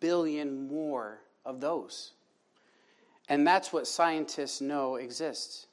billion 0.00 0.66
more 0.66 1.20
of 1.44 1.60
those. 1.60 2.12
And 3.28 3.46
that's 3.46 3.70
what 3.72 3.86
scientists 3.86 4.62
know 4.62 4.96
exists. 4.96 5.66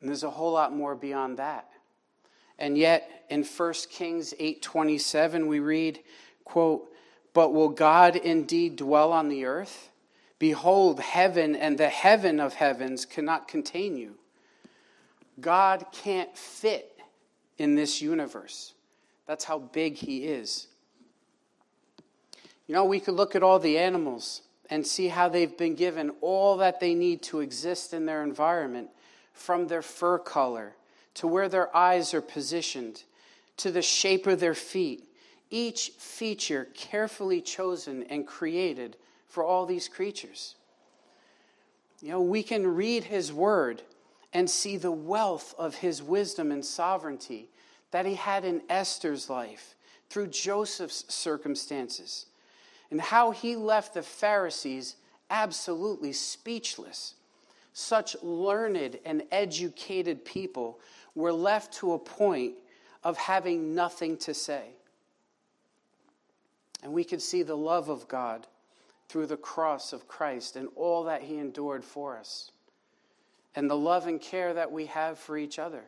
And 0.00 0.08
there's 0.08 0.22
a 0.22 0.30
whole 0.30 0.52
lot 0.52 0.72
more 0.72 0.94
beyond 0.94 1.36
that. 1.38 1.68
And 2.58 2.78
yet 2.78 3.24
in 3.28 3.44
1 3.44 3.90
Kings 3.90 4.34
8:27 4.38 5.48
we 5.48 5.58
read, 5.58 6.02
quote, 6.44 6.92
"But 7.32 7.52
will 7.52 7.68
God 7.68 8.16
indeed 8.16 8.76
dwell 8.76 9.12
on 9.12 9.28
the 9.28 9.44
earth? 9.44 9.90
Behold, 10.38 11.00
heaven 11.00 11.56
and 11.56 11.78
the 11.78 11.88
heaven 11.88 12.38
of 12.38 12.54
heavens 12.54 13.04
cannot 13.04 13.48
contain 13.48 13.96
you." 13.96 14.18
God 15.40 15.86
can't 15.90 16.36
fit 16.36 17.00
in 17.58 17.74
this 17.74 18.00
universe. 18.00 18.74
That's 19.26 19.44
how 19.44 19.58
big 19.58 19.96
he 19.96 20.26
is. 20.26 20.68
You 22.66 22.74
know, 22.74 22.84
we 22.84 23.00
could 23.00 23.14
look 23.14 23.34
at 23.34 23.42
all 23.42 23.58
the 23.58 23.78
animals 23.78 24.42
and 24.70 24.86
see 24.86 25.08
how 25.08 25.28
they've 25.28 25.56
been 25.56 25.74
given 25.74 26.10
all 26.20 26.56
that 26.58 26.80
they 26.80 26.94
need 26.94 27.22
to 27.24 27.40
exist 27.40 27.92
in 27.92 28.06
their 28.06 28.22
environment, 28.22 28.90
from 29.32 29.66
their 29.66 29.82
fur 29.82 30.18
color 30.18 30.76
to 31.14 31.26
where 31.26 31.48
their 31.48 31.74
eyes 31.76 32.12
are 32.12 32.20
positioned 32.20 33.02
to 33.56 33.70
the 33.70 33.82
shape 33.82 34.26
of 34.26 34.40
their 34.40 34.54
feet. 34.54 35.04
Each 35.50 35.90
feature 35.98 36.68
carefully 36.74 37.40
chosen 37.40 38.02
and 38.04 38.26
created 38.26 38.96
for 39.28 39.44
all 39.44 39.66
these 39.66 39.88
creatures. 39.88 40.56
You 42.00 42.10
know, 42.10 42.20
we 42.20 42.42
can 42.42 42.66
read 42.66 43.04
his 43.04 43.32
word 43.32 43.82
and 44.32 44.50
see 44.50 44.76
the 44.76 44.90
wealth 44.90 45.54
of 45.56 45.76
his 45.76 46.02
wisdom 46.02 46.50
and 46.50 46.64
sovereignty 46.64 47.48
that 47.92 48.04
he 48.04 48.14
had 48.14 48.44
in 48.44 48.62
Esther's 48.68 49.30
life 49.30 49.76
through 50.10 50.26
Joseph's 50.26 51.04
circumstances, 51.12 52.26
and 52.90 53.00
how 53.00 53.30
he 53.30 53.56
left 53.56 53.94
the 53.94 54.02
Pharisees 54.02 54.96
absolutely 55.30 56.12
speechless. 56.12 57.14
Such 57.72 58.16
learned 58.22 58.98
and 59.04 59.22
educated 59.32 60.24
people 60.24 60.78
were 61.14 61.32
left 61.32 61.72
to 61.74 61.92
a 61.92 61.98
point 61.98 62.54
of 63.02 63.16
having 63.16 63.74
nothing 63.74 64.16
to 64.18 64.34
say. 64.34 64.64
And 66.82 66.92
we 66.92 67.04
can 67.04 67.20
see 67.20 67.42
the 67.42 67.56
love 67.56 67.88
of 67.88 68.08
God 68.08 68.46
through 69.08 69.26
the 69.26 69.36
cross 69.36 69.92
of 69.92 70.08
Christ 70.08 70.56
and 70.56 70.68
all 70.76 71.04
that 71.04 71.22
he 71.22 71.38
endured 71.38 71.84
for 71.84 72.18
us 72.18 72.50
and 73.54 73.70
the 73.70 73.76
love 73.76 74.06
and 74.06 74.20
care 74.20 74.52
that 74.54 74.72
we 74.72 74.86
have 74.86 75.18
for 75.18 75.36
each 75.36 75.58
other. 75.58 75.84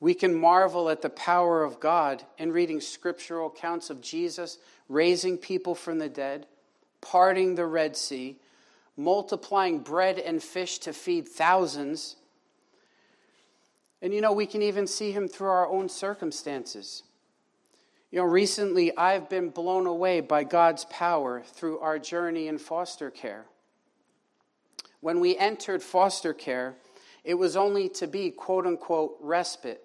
We 0.00 0.14
can 0.14 0.34
marvel 0.34 0.88
at 0.88 1.02
the 1.02 1.10
power 1.10 1.64
of 1.64 1.80
God 1.80 2.22
in 2.38 2.52
reading 2.52 2.80
scriptural 2.80 3.48
accounts 3.48 3.90
of 3.90 4.00
Jesus 4.00 4.58
raising 4.88 5.36
people 5.36 5.74
from 5.74 5.98
the 5.98 6.08
dead, 6.08 6.46
parting 7.00 7.54
the 7.54 7.66
Red 7.66 7.96
Sea, 7.96 8.36
multiplying 8.96 9.80
bread 9.80 10.18
and 10.18 10.42
fish 10.42 10.78
to 10.80 10.92
feed 10.92 11.28
thousands. 11.28 12.16
And 14.00 14.14
you 14.14 14.20
know, 14.20 14.32
we 14.32 14.46
can 14.46 14.62
even 14.62 14.86
see 14.86 15.12
him 15.12 15.28
through 15.28 15.48
our 15.48 15.68
own 15.68 15.88
circumstances. 15.88 17.02
You 18.10 18.20
know, 18.20 18.24
recently 18.24 18.96
I've 18.96 19.28
been 19.28 19.50
blown 19.50 19.86
away 19.86 20.20
by 20.20 20.44
God's 20.44 20.84
power 20.86 21.42
through 21.44 21.78
our 21.80 21.98
journey 21.98 22.48
in 22.48 22.58
foster 22.58 23.10
care. 23.10 23.44
When 25.00 25.20
we 25.20 25.36
entered 25.36 25.82
foster 25.82 26.32
care, 26.32 26.74
it 27.24 27.34
was 27.34 27.56
only 27.56 27.88
to 27.90 28.06
be 28.06 28.30
quote 28.30 28.66
unquote 28.66 29.16
respite. 29.20 29.84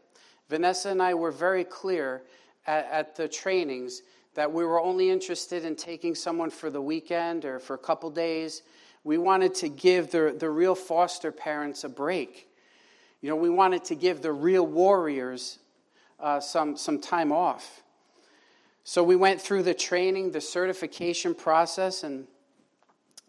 Vanessa 0.49 0.89
and 0.89 1.01
I 1.01 1.13
were 1.15 1.31
very 1.31 1.63
clear 1.63 2.23
at, 2.65 2.85
at, 2.91 3.15
the 3.15 3.27
trainings 3.27 4.01
that 4.35 4.51
we 4.51 4.63
were 4.63 4.79
only 4.79 5.09
interested 5.09 5.65
in 5.65 5.75
taking 5.75 6.15
someone 6.15 6.49
for 6.49 6.69
the 6.69 6.81
weekend 6.81 7.43
or 7.43 7.59
for 7.59 7.73
a 7.73 7.79
couple 7.79 8.09
days. 8.09 8.61
We 9.03 9.17
wanted 9.17 9.53
to 9.55 9.69
give 9.69 10.11
the, 10.11 10.35
the 10.37 10.49
real 10.49 10.75
foster 10.75 11.31
parents 11.31 11.83
a 11.83 11.89
break. 11.89 12.47
You 13.23 13.29
know, 13.29 13.37
we 13.37 13.49
wanted 13.49 13.85
to 13.85 13.95
give 13.95 14.21
the 14.21 14.33
real 14.33 14.67
warriors 14.67 15.59
uh, 16.19 16.41
some, 16.41 16.75
some 16.75 16.99
time 16.99 17.31
off. 17.31 17.81
So 18.83 19.01
we 19.01 19.15
went 19.15 19.39
through 19.39 19.63
the 19.63 19.73
training, 19.73 20.31
the 20.31 20.41
certification 20.41 21.33
process, 21.33 22.03
and 22.03 22.27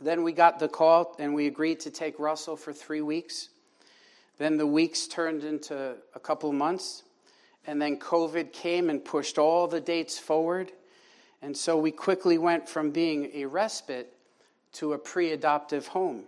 then 0.02 0.24
we 0.24 0.33
got 0.33 0.59
the 0.59 0.66
call 0.66 1.14
and 1.20 1.33
we 1.33 1.46
agreed 1.46 1.78
to 1.78 1.92
take 1.92 2.18
Russell 2.18 2.57
for 2.57 2.72
three 2.72 3.02
weeks. 3.02 3.50
Then 4.37 4.57
the 4.57 4.66
weeks 4.66 5.07
turned 5.07 5.44
into 5.44 5.94
a 6.12 6.18
couple 6.18 6.52
months. 6.52 7.04
And 7.64 7.80
then 7.80 7.96
COVID 7.96 8.52
came 8.52 8.90
and 8.90 9.04
pushed 9.04 9.38
all 9.38 9.68
the 9.68 9.80
dates 9.80 10.18
forward. 10.18 10.72
And 11.40 11.57
so 11.57 11.78
we 11.78 11.92
quickly 11.92 12.37
went 12.37 12.68
from 12.68 12.90
being 12.90 13.30
a 13.33 13.44
respite 13.44 14.12
to 14.72 14.94
a 14.94 14.98
pre 14.98 15.30
adoptive 15.30 15.87
home. 15.87 16.24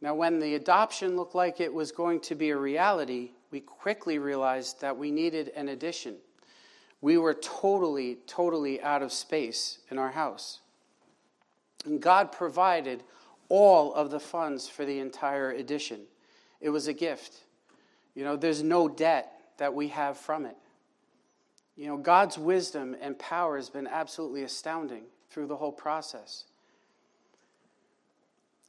Now, 0.00 0.14
when 0.14 0.38
the 0.38 0.54
adoption 0.54 1.16
looked 1.16 1.34
like 1.34 1.60
it 1.60 1.72
was 1.72 1.90
going 1.90 2.20
to 2.20 2.34
be 2.34 2.50
a 2.50 2.56
reality, 2.56 3.30
we 3.50 3.60
quickly 3.60 4.18
realized 4.18 4.80
that 4.80 4.96
we 4.96 5.10
needed 5.10 5.50
an 5.56 5.68
addition. 5.68 6.16
We 7.00 7.18
were 7.18 7.34
totally, 7.34 8.18
totally 8.26 8.80
out 8.80 9.02
of 9.02 9.12
space 9.12 9.78
in 9.90 9.98
our 9.98 10.10
house. 10.10 10.60
And 11.84 12.00
God 12.00 12.32
provided 12.32 13.02
all 13.48 13.94
of 13.94 14.10
the 14.10 14.20
funds 14.20 14.68
for 14.68 14.84
the 14.84 14.98
entire 15.00 15.52
addition. 15.52 16.00
It 16.60 16.70
was 16.70 16.86
a 16.86 16.92
gift. 16.92 17.44
You 18.14 18.24
know, 18.24 18.36
there's 18.36 18.62
no 18.62 18.88
debt 18.88 19.32
that 19.58 19.74
we 19.74 19.88
have 19.88 20.16
from 20.16 20.44
it. 20.44 20.56
You 21.76 21.86
know, 21.86 21.96
God's 21.96 22.36
wisdom 22.36 22.96
and 23.00 23.18
power 23.18 23.56
has 23.56 23.70
been 23.70 23.86
absolutely 23.86 24.42
astounding 24.42 25.04
through 25.30 25.46
the 25.46 25.56
whole 25.56 25.72
process. 25.72 26.44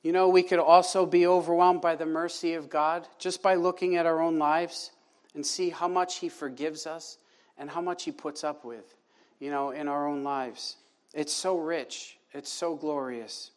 You 0.01 0.13
know, 0.13 0.29
we 0.29 0.43
could 0.43 0.59
also 0.59 1.05
be 1.05 1.27
overwhelmed 1.27 1.81
by 1.81 1.95
the 1.95 2.05
mercy 2.05 2.53
of 2.53 2.69
God 2.69 3.07
just 3.17 3.41
by 3.41 3.55
looking 3.55 3.97
at 3.97 4.05
our 4.05 4.21
own 4.21 4.39
lives 4.39 4.91
and 5.35 5.45
see 5.45 5.69
how 5.69 5.87
much 5.87 6.17
He 6.17 6.29
forgives 6.29 6.87
us 6.87 7.17
and 7.57 7.69
how 7.69 7.81
much 7.81 8.03
He 8.03 8.11
puts 8.11 8.43
up 8.43 8.63
with, 8.63 8.95
you 9.39 9.51
know, 9.51 9.71
in 9.71 9.87
our 9.87 10.07
own 10.07 10.23
lives. 10.23 10.77
It's 11.13 11.33
so 11.33 11.57
rich, 11.57 12.17
it's 12.33 12.51
so 12.51 12.75
glorious. 12.75 13.51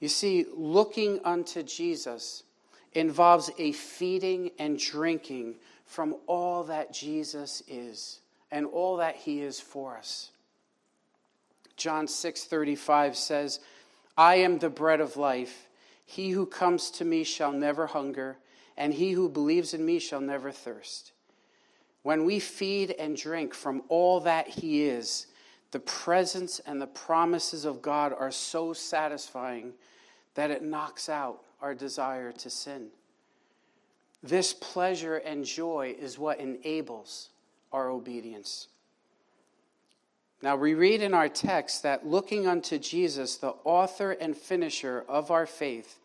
You 0.00 0.08
see, 0.08 0.46
looking 0.54 1.20
unto 1.24 1.62
Jesus 1.62 2.42
involves 2.92 3.50
a 3.58 3.72
feeding 3.72 4.50
and 4.58 4.78
drinking 4.78 5.56
from 5.84 6.16
all 6.26 6.64
that 6.64 6.92
Jesus 6.92 7.62
is 7.68 8.20
and 8.50 8.66
all 8.66 8.96
that 8.98 9.16
he 9.16 9.40
is 9.40 9.60
for 9.60 9.96
us. 9.96 10.30
John 11.76 12.06
6:35 12.06 13.14
says, 13.14 13.60
"I 14.16 14.36
am 14.36 14.58
the 14.58 14.70
bread 14.70 15.00
of 15.00 15.16
life. 15.16 15.68
He 16.04 16.30
who 16.30 16.46
comes 16.46 16.90
to 16.92 17.04
me 17.04 17.24
shall 17.24 17.52
never 17.52 17.88
hunger, 17.88 18.38
and 18.76 18.94
he 18.94 19.12
who 19.12 19.28
believes 19.28 19.74
in 19.74 19.84
me 19.84 19.98
shall 19.98 20.20
never 20.20 20.50
thirst." 20.52 21.12
When 22.02 22.24
we 22.24 22.38
feed 22.38 22.92
and 22.92 23.16
drink 23.16 23.52
from 23.52 23.82
all 23.88 24.20
that 24.20 24.46
he 24.48 24.84
is, 24.84 25.26
the 25.72 25.80
presence 25.80 26.60
and 26.60 26.80
the 26.80 26.86
promises 26.86 27.64
of 27.64 27.82
God 27.82 28.12
are 28.12 28.30
so 28.30 28.72
satisfying 28.72 29.74
that 30.34 30.50
it 30.50 30.62
knocks 30.62 31.08
out 31.08 31.42
our 31.60 31.74
desire 31.74 32.30
to 32.32 32.48
sin. 32.48 32.90
This 34.22 34.54
pleasure 34.54 35.16
and 35.16 35.44
joy 35.44 35.96
is 35.98 36.18
what 36.18 36.38
enables 36.38 37.30
our 37.72 37.90
obedience. 37.90 38.68
Now, 40.42 40.56
we 40.56 40.74
read 40.74 41.00
in 41.00 41.14
our 41.14 41.28
text 41.28 41.82
that 41.82 42.06
looking 42.06 42.46
unto 42.46 42.78
Jesus, 42.78 43.36
the 43.36 43.54
author 43.64 44.12
and 44.12 44.36
finisher 44.36 45.04
of 45.08 45.30
our 45.30 45.46
faith, 45.46 45.98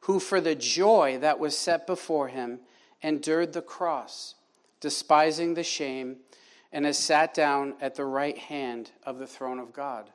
who 0.00 0.20
for 0.20 0.40
the 0.40 0.54
joy 0.54 1.18
that 1.20 1.38
was 1.38 1.56
set 1.56 1.86
before 1.86 2.28
him 2.28 2.60
endured 3.02 3.52
the 3.52 3.62
cross, 3.62 4.34
despising 4.80 5.54
the 5.54 5.62
shame, 5.62 6.16
and 6.72 6.84
has 6.84 6.98
sat 6.98 7.34
down 7.34 7.74
at 7.80 7.94
the 7.94 8.04
right 8.04 8.38
hand 8.38 8.90
of 9.04 9.18
the 9.18 9.26
throne 9.26 9.58
of 9.58 9.72
God. 9.72 10.10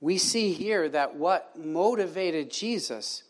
We 0.00 0.18
see 0.18 0.52
here 0.52 0.88
that 0.88 1.14
what 1.14 1.56
motivated 1.56 2.50
Jesus 2.50 3.22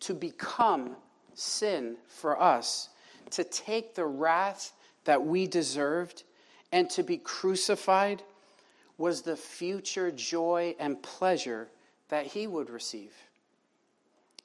to 0.00 0.14
become 0.14 0.96
sin 1.34 1.96
for 2.06 2.40
us, 2.40 2.88
to 3.30 3.42
take 3.42 3.94
the 3.94 4.06
wrath 4.06 4.72
that 5.04 5.24
we 5.24 5.46
deserved 5.46 6.22
and 6.72 6.88
to 6.90 7.02
be 7.02 7.18
crucified, 7.18 8.22
was 8.98 9.22
the 9.22 9.36
future 9.36 10.10
joy 10.10 10.74
and 10.78 11.02
pleasure 11.02 11.68
that 12.08 12.26
he 12.26 12.46
would 12.46 12.68
receive. 12.68 13.12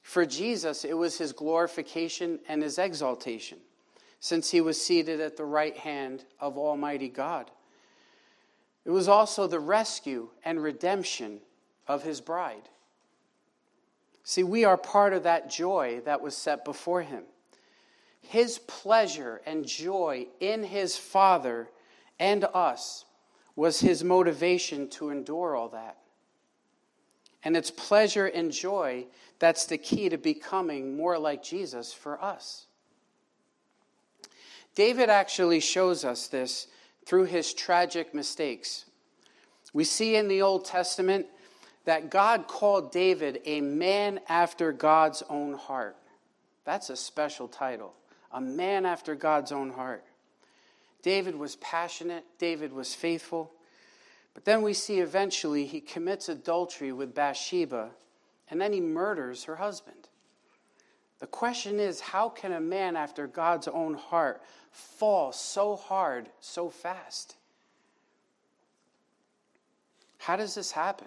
For 0.02 0.24
Jesus, 0.24 0.84
it 0.84 0.96
was 0.96 1.18
his 1.18 1.32
glorification 1.32 2.38
and 2.48 2.62
his 2.62 2.78
exaltation, 2.78 3.58
since 4.20 4.50
he 4.50 4.60
was 4.60 4.80
seated 4.80 5.20
at 5.20 5.36
the 5.36 5.44
right 5.44 5.76
hand 5.76 6.24
of 6.40 6.56
Almighty 6.56 7.08
God. 7.08 7.50
It 8.84 8.90
was 8.90 9.08
also 9.08 9.46
the 9.46 9.60
rescue 9.60 10.28
and 10.44 10.62
redemption 10.62 11.40
of 11.88 12.04
his 12.04 12.20
bride. 12.20 12.68
See, 14.22 14.42
we 14.42 14.64
are 14.64 14.76
part 14.76 15.12
of 15.12 15.24
that 15.24 15.50
joy 15.50 16.00
that 16.04 16.20
was 16.20 16.36
set 16.36 16.64
before 16.64 17.02
him. 17.02 17.24
His 18.22 18.58
pleasure 18.58 19.40
and 19.44 19.66
joy 19.66 20.28
in 20.40 20.64
his 20.64 20.96
Father 20.96 21.68
and 22.18 22.44
us 22.54 23.04
was 23.54 23.80
his 23.80 24.04
motivation 24.04 24.88
to 24.90 25.10
endure 25.10 25.56
all 25.56 25.68
that. 25.70 25.96
And 27.42 27.56
it's 27.56 27.70
pleasure 27.70 28.26
and 28.26 28.50
joy 28.50 29.06
that's 29.38 29.66
the 29.66 29.78
key 29.78 30.08
to 30.08 30.18
becoming 30.18 30.96
more 30.96 31.18
like 31.18 31.42
Jesus 31.42 31.92
for 31.92 32.22
us. 32.22 32.66
David 34.74 35.08
actually 35.08 35.60
shows 35.60 36.04
us 36.04 36.26
this 36.26 36.66
through 37.06 37.24
his 37.24 37.54
tragic 37.54 38.14
mistakes. 38.14 38.84
We 39.72 39.84
see 39.84 40.16
in 40.16 40.28
the 40.28 40.42
Old 40.42 40.64
Testament 40.64 41.26
that 41.84 42.10
God 42.10 42.46
called 42.48 42.92
David 42.92 43.40
a 43.44 43.60
man 43.60 44.20
after 44.28 44.72
God's 44.72 45.22
own 45.30 45.54
heart. 45.54 45.96
That's 46.64 46.90
a 46.90 46.96
special 46.96 47.46
title, 47.46 47.94
a 48.32 48.40
man 48.40 48.84
after 48.84 49.14
God's 49.14 49.52
own 49.52 49.70
heart. 49.70 50.04
David 51.06 51.36
was 51.36 51.54
passionate, 51.54 52.24
David 52.36 52.72
was 52.72 52.92
faithful. 52.92 53.52
But 54.34 54.44
then 54.44 54.60
we 54.60 54.74
see 54.74 54.98
eventually 54.98 55.64
he 55.64 55.80
commits 55.80 56.28
adultery 56.28 56.90
with 56.90 57.14
Bathsheba, 57.14 57.90
and 58.50 58.60
then 58.60 58.72
he 58.72 58.80
murders 58.80 59.44
her 59.44 59.54
husband. 59.54 60.08
The 61.20 61.28
question 61.28 61.78
is 61.78 62.00
how 62.00 62.28
can 62.28 62.50
a 62.50 62.60
man 62.60 62.96
after 62.96 63.28
God's 63.28 63.68
own 63.68 63.94
heart 63.94 64.42
fall 64.72 65.30
so 65.30 65.76
hard 65.76 66.28
so 66.40 66.70
fast? 66.70 67.36
How 70.18 70.34
does 70.34 70.56
this 70.56 70.72
happen? 70.72 71.06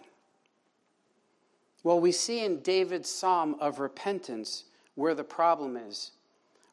Well, 1.84 2.00
we 2.00 2.14
see 2.14 2.46
in 2.46 2.62
David's 2.62 3.10
psalm 3.10 3.58
of 3.60 3.82
repentance 3.82 4.64
where 4.96 5.14
the 5.14 5.26
problem 5.26 5.76
is. 5.76 6.12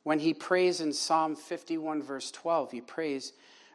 When 0.06 0.20
he 0.20 0.34
prays 0.34 0.80
in 0.80 0.92
Psalm 0.92 1.34
51, 1.34 2.00
verse 2.00 2.30
12, 2.30 2.70
he 2.70 2.80
prays, 2.80 3.32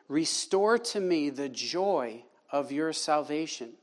Restore 0.08 0.78
to 0.78 1.02
me 1.02 1.30
the 1.30 1.50
joy 1.50 2.24
of 2.50 2.72
your 2.72 2.94
salvation 2.94 3.74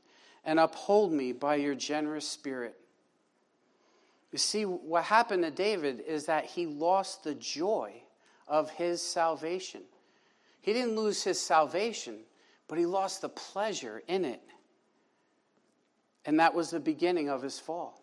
and 0.43 0.59
uphold 0.59 1.13
me 1.13 1.31
by 1.31 1.57
your 1.57 1.75
generous 1.75 2.27
spirit. 2.27 2.75
You 4.31 4.39
see, 4.39 4.63
what 4.63 5.03
happened 5.03 5.43
to 5.43 5.51
David 5.51 5.99
is 6.07 6.25
that 6.25 6.45
he 6.45 6.65
lost 6.65 7.23
the 7.23 7.35
joy 7.35 8.01
of 8.47 8.71
his 8.71 8.99
salvation. 8.99 9.83
He 10.59 10.73
didn't 10.73 10.95
lose 10.95 11.23
his 11.23 11.39
salvation, 11.39 12.21
but 12.67 12.79
he 12.79 12.87
lost 12.87 13.21
the 13.21 13.29
pleasure 13.29 14.01
in 14.07 14.25
it. 14.25 14.41
And 16.25 16.39
that 16.39 16.55
was 16.55 16.71
the 16.71 16.79
beginning 16.79 17.29
of 17.29 17.43
his 17.43 17.59
fall. 17.59 18.01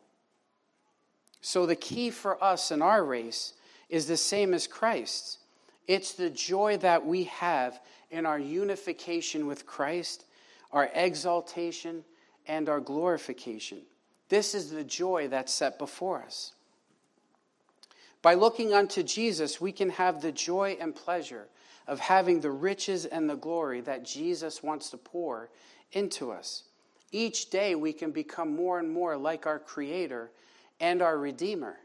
So 1.41 1.67
the 1.67 1.75
key 1.75 2.11
for 2.11 2.41
us 2.41 2.71
in 2.71 2.81
our 2.81 3.05
race 3.05 3.53
is 3.89 4.07
the 4.07 4.17
same 4.17 4.55
as 4.55 4.67
Christ's. 4.67 5.39
It's 5.87 6.15
the 6.15 6.31
joy 6.31 6.79
that 6.79 7.07
we 7.07 7.25
have 7.25 7.81
in 8.11 8.27
our 8.27 8.39
unification 8.39 9.47
with 9.47 9.67
Christ, 9.67 10.25
our 10.73 10.91
exaltation, 10.95 12.05
and 12.47 12.69
our 12.69 12.81
glorification. 12.81 13.83
This 14.29 14.55
is 14.55 14.71
the 14.71 14.85
joy 14.85 15.29
that's 15.29 15.53
set 15.53 15.79
before 15.79 16.23
us. 16.23 16.53
By 18.23 18.35
looking 18.35 18.73
unto 18.73 19.03
Jesus, 19.03 19.61
we 19.61 19.71
can 19.71 19.91
have 19.91 20.21
the 20.21 20.33
joy 20.33 20.77
and 20.81 20.95
pleasure 20.95 21.47
of 21.87 22.01
having 22.01 22.41
the 22.41 22.51
riches 22.51 23.07
and 23.07 23.31
the 23.31 23.37
glory 23.37 23.81
that 23.83 24.05
Jesus 24.05 24.63
wants 24.63 24.91
to 24.91 24.97
pour 24.97 25.51
into 25.93 26.33
us. 26.33 26.65
Each 27.13 27.51
day 27.51 27.77
we 27.77 27.93
can 27.93 28.11
become 28.11 28.57
more 28.57 28.81
and 28.81 28.91
more 28.91 29.17
like 29.17 29.47
our 29.47 29.61
Creator 29.61 30.31
and 30.81 31.03
our 31.03 31.17
Redeemer. 31.17 31.79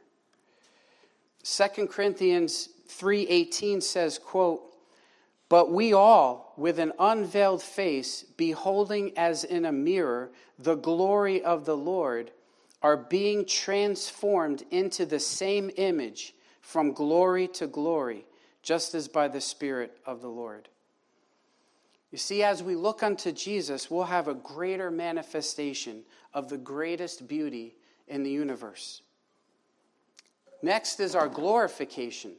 2 1.44 1.88
Corinthians 1.88 2.70
3:18 2.88 3.82
says, 3.82 4.20
quote, 4.20 4.72
"But 5.50 5.72
we 5.72 5.94
all, 5.94 6.54
with 6.58 6.80
an 6.80 6.94
unveiled 7.00 7.62
face, 7.62 8.24
beholding 8.24 9.18
as 9.18 9.44
in 9.44 9.66
a 9.66 9.72
mirror 9.72 10.32
the 10.60 10.76
glory 10.76 11.44
of 11.44 11.66
the 11.66 11.78
Lord, 11.78 12.32
are 12.82 12.98
being 12.98 13.46
transformed 13.46 14.66
into 14.72 15.06
the 15.06 15.20
same 15.20 15.72
image 15.78 16.36
from 16.62 16.94
glory 16.94 17.48
to 17.48 17.68
glory, 17.68 18.26
just 18.62 18.94
as 18.94 19.08
by 19.08 19.28
the 19.28 19.42
Spirit 19.42 19.98
of 20.06 20.22
the 20.22 20.30
Lord." 20.30 20.70
You 22.12 22.18
see, 22.18 22.44
as 22.44 22.62
we 22.62 22.76
look 22.76 23.04
unto 23.04 23.32
Jesus, 23.32 23.89
we'll 23.89 24.04
have 24.04 24.28
a 24.28 24.34
greater 24.34 24.92
manifestation 24.92 26.06
of 26.34 26.50
the 26.50 26.58
greatest 26.58 27.28
beauty 27.28 27.78
in 28.08 28.24
the 28.24 28.32
universe. 28.32 29.02
Next 30.62 30.99
is 30.99 31.16
our 31.16 31.28
glorification. 31.28 32.34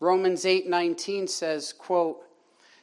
Romans 0.00 0.44
8:19 0.44 1.28
says, 1.28 1.72
quote, 1.72 2.24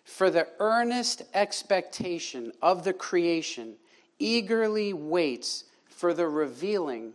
For 0.04 0.30
the 0.30 0.48
earnest 0.60 1.24
expectation 1.34 2.52
of 2.62 2.84
the 2.84 2.94
creation 2.94 3.76
eagerly 4.20 4.94
waits 4.94 5.66
for 5.88 6.14
the 6.14 6.28
revealing 6.28 7.14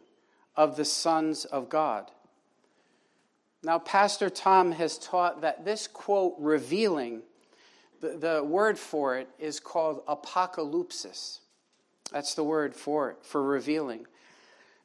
of 0.57 0.77
the 0.77 0.85
sons 0.85 1.45
of 1.45 1.69
God. 1.69 2.11
Now, 3.63 3.79
Pastor 3.79 4.31
Tom 4.31 4.73
has 4.73 4.97
taught 4.99 5.41
that 5.41 5.65
this 5.65 5.89
quote, 5.89 6.35
revealing, 6.39 7.23
the, 8.01 8.17
the 8.17 8.45
word 8.45 8.79
for 8.79 9.17
it 9.17 9.29
is 9.39 9.59
called 9.59 10.07
apocalypsis. 10.07 11.41
That's 12.13 12.35
the 12.35 12.45
word 12.45 12.75
for 12.75 13.11
it, 13.11 13.17
for 13.23 13.43
revealing. 13.43 14.07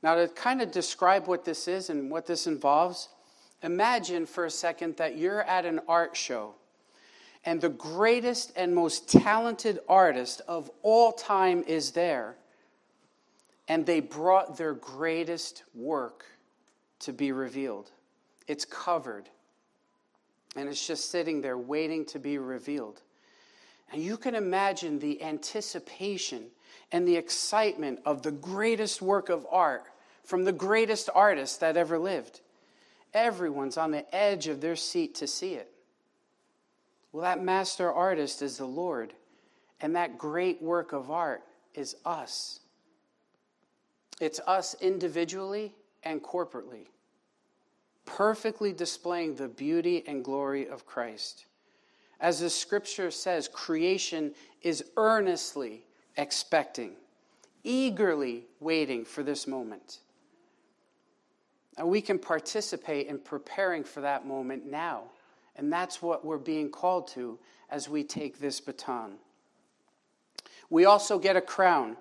Now, 0.04 0.16
to 0.16 0.28
kind 0.28 0.62
of 0.62 0.72
describe 0.72 1.28
what 1.28 1.45
this 1.45 1.68
is 1.68 1.89
and 1.89 2.10
what 2.10 2.26
this 2.26 2.47
involves, 2.47 3.10
imagine 3.62 4.26
for 4.26 4.45
a 4.45 4.52
second 4.52 4.97
that 4.97 5.18
you're 5.18 5.43
at 5.43 5.66
an 5.66 5.80
art 5.88 6.16
show 6.16 6.56
and 7.45 7.60
the 7.60 7.70
greatest 7.70 8.54
and 8.56 8.74
most 8.74 9.10
talented 9.10 9.80
artist 9.89 10.41
of 10.47 10.70
all 10.84 11.12
time 11.12 11.64
is 11.66 11.91
there, 11.91 12.36
and 13.68 13.86
they 13.86 13.99
brought 13.99 14.58
their 14.58 14.74
greatest 14.74 15.64
work 15.74 16.26
to 16.99 17.12
be 17.12 17.32
revealed. 17.32 17.89
It's 18.47 18.66
covered, 18.66 19.30
and 20.56 20.70
it's 20.70 20.86
just 20.86 21.10
sitting 21.10 21.41
there 21.41 21.58
waiting 21.58 22.06
to 22.06 22.20
be 22.20 22.38
revealed. 22.38 23.02
And 23.91 24.02
you 24.04 24.18
can 24.18 24.36
imagine 24.36 24.99
the 24.99 25.22
anticipation 25.24 26.45
and 26.91 27.08
the 27.08 27.16
excitement 27.16 27.99
of 28.06 28.22
the 28.22 28.32
greatest 28.32 29.02
work 29.02 29.30
of 29.30 29.47
art 29.49 29.86
from 30.24 30.43
the 30.43 30.51
greatest 30.51 31.09
artist 31.13 31.59
that 31.59 31.78
ever 31.78 31.97
lived. 31.97 32.41
Everyone's 33.13 33.78
on 33.78 33.91
the 33.91 34.15
edge 34.15 34.47
of 34.47 34.61
their 34.61 34.76
seat 34.76 35.15
to 35.15 35.28
see 35.28 35.55
it. 35.55 35.72
Well, 37.11 37.24
that 37.24 37.43
master 37.43 37.91
artist 37.91 38.41
is 38.41 38.57
the 38.57 38.65
Lord, 38.65 39.13
and 39.82 39.95
that 39.95 40.17
great 40.17 40.61
work 40.61 40.93
of 40.93 41.11
art 41.11 41.43
is 41.74 41.95
us. 42.05 42.61
It's 44.22 44.39
us 44.47 44.76
individually 44.82 45.74
and 46.03 46.22
corporately, 46.24 46.88
perfectly 48.05 48.72
displaying 48.72 49.36
the 49.36 49.47
beauty 49.47 50.03
and 50.07 50.24
glory 50.24 50.67
of 50.67 50.86
Christ. 50.86 51.45
As 52.19 52.39
the 52.39 52.49
scripture 52.49 53.11
says, 53.11 53.47
creation 53.47 54.34
is 54.61 54.86
earnestly 54.95 55.84
expecting, 56.17 56.91
eagerly 57.63 58.45
waiting 58.59 59.03
for 59.03 59.24
this 59.24 59.47
moment. 59.47 59.99
And 61.82 61.89
we 61.89 61.99
can 61.99 62.19
participate 62.19 63.07
in 63.07 63.17
preparing 63.17 63.84
for 63.84 64.01
that 64.01 64.27
moment 64.27 64.67
now. 64.69 65.05
And 65.55 65.73
that's 65.73 65.99
what 65.99 66.23
we're 66.23 66.38
being 66.38 66.69
called 66.69 67.07
to 67.13 67.39
as 67.71 67.89
we 67.89 68.03
take 68.03 68.38
this 68.38 68.61
baton. 68.61 69.15
We 70.69 70.86
also 70.86 71.17
get 71.17 71.36
a 71.36 71.41
crown. 71.41 71.97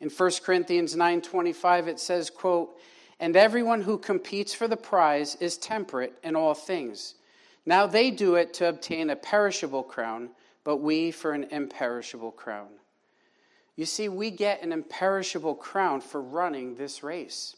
In 0.00 0.10
1 0.10 0.42
Corinthians 0.42 0.96
9:25 0.96 1.86
it 1.86 2.00
says, 2.00 2.28
quote, 2.28 2.76
"And 3.20 3.36
everyone 3.36 3.82
who 3.82 3.98
competes 3.98 4.52
for 4.52 4.66
the 4.66 4.76
prize 4.76 5.36
is 5.36 5.56
temperate 5.56 6.18
in 6.24 6.34
all 6.34 6.54
things. 6.54 7.14
Now 7.64 7.86
they 7.86 8.10
do 8.10 8.34
it 8.34 8.52
to 8.54 8.66
obtain 8.66 9.10
a 9.10 9.14
perishable 9.14 9.84
crown, 9.84 10.30
but 10.64 10.78
we 10.78 11.12
for 11.12 11.30
an 11.30 11.44
imperishable 11.52 12.32
crown." 12.32 12.80
You 13.76 13.86
see, 13.86 14.08
we 14.08 14.32
get 14.32 14.60
an 14.62 14.72
imperishable 14.72 15.54
crown 15.54 16.00
for 16.00 16.20
running 16.20 16.74
this 16.74 17.04
race. 17.04 17.54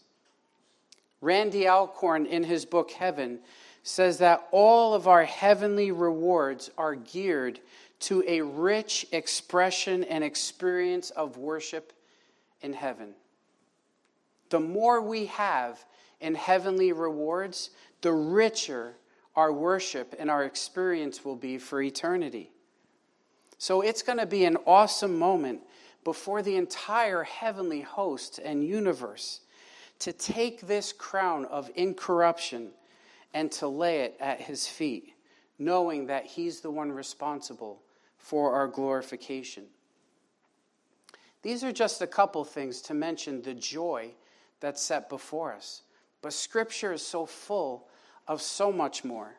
Randy 1.23 1.69
Alcorn, 1.69 2.27
in 2.27 2.43
his 2.43 2.67
book 2.67 2.91
Heaven, 2.91 3.39
says 3.85 4.19
that 4.19 4.47
all 4.51 4.93
of 4.93 5.07
our 5.09 5.25
heavenly 5.25 5.93
rewards 5.93 6.71
are 6.77 6.97
geared 6.97 7.61
to 8.01 8.25
a 8.27 8.43
rich 8.43 9.07
expression 9.13 10.03
and 10.05 10.25
experience 10.25 11.11
of 11.11 11.39
worship 11.39 11.93
in 12.61 12.73
heaven. 12.73 13.15
The 14.51 14.61
more 14.61 15.01
we 15.01 15.27
have 15.27 15.85
in 16.21 16.35
heavenly 16.35 16.93
rewards, 16.93 17.71
the 18.01 18.13
richer 18.13 18.97
our 19.37 19.53
worship 19.53 20.15
and 20.19 20.29
our 20.29 20.45
experience 20.45 21.25
will 21.25 21.37
be 21.37 21.57
for 21.57 21.81
eternity. 21.81 22.51
So 23.59 23.81
it's 23.81 24.03
going 24.03 24.19
to 24.19 24.27
be 24.27 24.45
an 24.45 24.57
awesome 24.67 25.19
moment 25.19 25.61
before 26.03 26.43
the 26.43 26.57
entire 26.57 27.23
heavenly 27.23 27.81
host 27.81 28.41
and 28.45 28.67
universe 28.67 29.42
to 30.03 30.13
take 30.13 30.63
this 30.63 30.93
crown 30.93 31.45
of 31.45 31.71
incorruption 31.77 32.71
and 33.33 33.53
to 33.53 33.69
lay 33.69 34.01
it 34.01 34.17
at 34.19 34.41
his 34.41 34.67
feet, 34.67 35.15
knowing 35.61 36.07
that 36.07 36.27
he's 36.27 36.61
the 36.61 36.71
one 36.73 36.91
responsible 36.91 37.81
for 38.17 38.53
our 38.53 38.67
glorification. 38.67 39.65
These 41.43 41.63
are 41.63 41.71
just 41.71 42.03
a 42.03 42.09
couple 42.09 42.45
things 42.45 42.81
to 42.83 42.95
mention 42.95 43.43
the 43.43 43.55
joy 43.55 44.11
that's 44.59 44.83
set 44.83 45.09
before 45.09 45.53
us. 45.53 45.83
But 46.21 46.33
Scripture 46.33 46.93
is 46.93 47.03
so 47.03 47.25
full 47.25 47.87
of 48.27 48.43
so 48.43 48.73
much 48.73 49.05
more. 49.05 49.35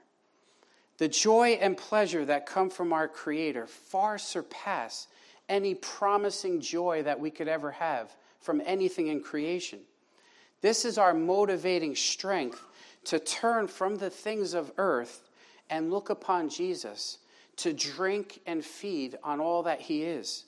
The 0.98 1.10
joy 1.10 1.58
and 1.60 1.76
pleasure 1.76 2.24
that 2.24 2.46
come 2.46 2.70
from 2.70 2.94
our 2.94 3.10
Creator 3.10 3.68
far 3.68 4.18
surpass 4.18 5.08
any 5.50 5.76
promising 5.76 6.62
joy 6.62 7.04
that 7.04 7.20
we 7.20 7.32
could 7.32 7.50
ever 7.50 7.72
have 7.72 8.16
from 8.40 8.62
anything 8.66 9.08
in 9.08 9.22
creation. 9.22 9.80
This 10.64 10.86
is 10.86 10.98
our 10.98 11.14
motivating 11.14 11.94
strength 11.94 12.66
to 13.04 13.20
turn 13.20 13.68
from 13.68 13.98
the 13.98 14.10
things 14.10 14.54
of 14.54 14.72
earth 14.78 15.30
and 15.70 15.92
look 15.92 16.10
upon 16.10 16.48
Jesus, 16.48 17.18
to 17.58 17.74
drink 17.74 18.40
and 18.46 18.64
feed 18.64 19.18
on 19.26 19.42
all 19.42 19.64
that 19.64 19.82
he 19.82 20.04
is. 20.04 20.46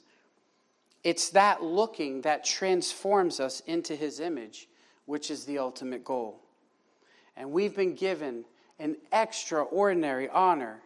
It's 1.03 1.31
that 1.31 1.61
looking 1.61 2.21
that 2.21 2.45
transforms 2.45 3.41
us 3.41 3.59
into 3.67 3.93
his 3.93 4.21
image, 4.21 4.69
which 5.05 5.29
is 5.29 5.43
the 5.43 5.59
ultimate 5.59 6.05
goal. 6.05 6.39
And 7.35 7.51
we've 7.51 7.75
been 7.75 7.93
given 7.93 8.45
an 8.79 8.95
extraordinary 9.11 10.29
honor 10.29 10.81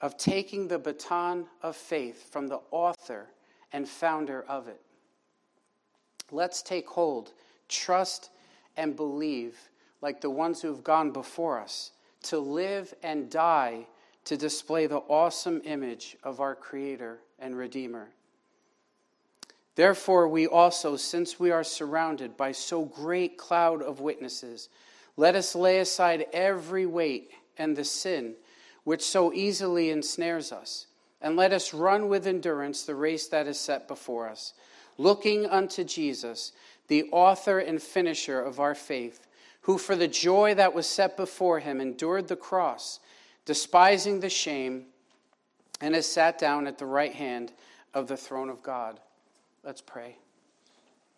of 0.00 0.16
taking 0.16 0.66
the 0.66 0.80
baton 0.80 1.46
of 1.62 1.76
faith 1.76 2.32
from 2.32 2.48
the 2.48 2.58
author 2.72 3.28
and 3.72 3.88
founder 3.88 4.44
of 4.48 4.66
it. 4.66 4.80
Let's 6.32 6.62
take 6.62 6.88
hold, 6.88 7.30
trust, 7.68 8.30
and 8.76 8.96
believe 8.96 9.56
like 10.02 10.20
the 10.20 10.30
ones 10.30 10.62
who've 10.62 10.84
gone 10.84 11.10
before 11.10 11.58
us, 11.60 11.92
to 12.22 12.38
live 12.38 12.94
and 13.02 13.30
die 13.30 13.86
to 14.24 14.36
display 14.36 14.86
the 14.86 14.96
awesome 14.96 15.62
image 15.64 16.16
of 16.22 16.40
our 16.40 16.54
Creator 16.54 17.20
and 17.38 17.56
Redeemer. 17.56 18.08
Therefore, 19.76 20.26
we 20.26 20.46
also, 20.46 20.96
since 20.96 21.38
we 21.38 21.50
are 21.50 21.62
surrounded 21.62 22.36
by 22.36 22.52
so 22.52 22.84
great 22.84 23.36
cloud 23.36 23.82
of 23.82 24.00
witnesses, 24.00 24.68
let 25.16 25.34
us 25.34 25.54
lay 25.54 25.78
aside 25.78 26.26
every 26.32 26.86
weight 26.86 27.30
and 27.58 27.76
the 27.76 27.84
sin 27.84 28.34
which 28.84 29.02
so 29.02 29.32
easily 29.32 29.90
ensnares 29.90 30.52
us, 30.52 30.86
and 31.20 31.36
let 31.36 31.52
us 31.52 31.74
run 31.74 32.08
with 32.08 32.26
endurance 32.26 32.84
the 32.84 32.94
race 32.94 33.26
that 33.28 33.46
is 33.46 33.58
set 33.58 33.88
before 33.88 34.28
us, 34.28 34.54
looking 34.96 35.44
unto 35.46 35.82
Jesus, 35.84 36.52
the 36.88 37.08
author 37.12 37.58
and 37.58 37.82
finisher 37.82 38.40
of 38.40 38.60
our 38.60 38.74
faith 38.74 39.26
who 39.66 39.78
for 39.78 39.96
the 39.96 40.06
joy 40.06 40.54
that 40.54 40.74
was 40.74 40.86
set 40.86 41.16
before 41.16 41.58
him 41.58 41.80
endured 41.80 42.28
the 42.28 42.36
cross, 42.36 43.00
despising 43.44 44.20
the 44.20 44.30
shame, 44.30 44.84
and 45.80 45.92
has 45.92 46.06
sat 46.06 46.38
down 46.38 46.68
at 46.68 46.78
the 46.78 46.86
right 46.86 47.12
hand 47.12 47.52
of 47.92 48.06
the 48.06 48.16
throne 48.16 48.48
of 48.48 48.62
God. 48.62 49.00
Let's 49.64 49.80
pray. 49.80 50.18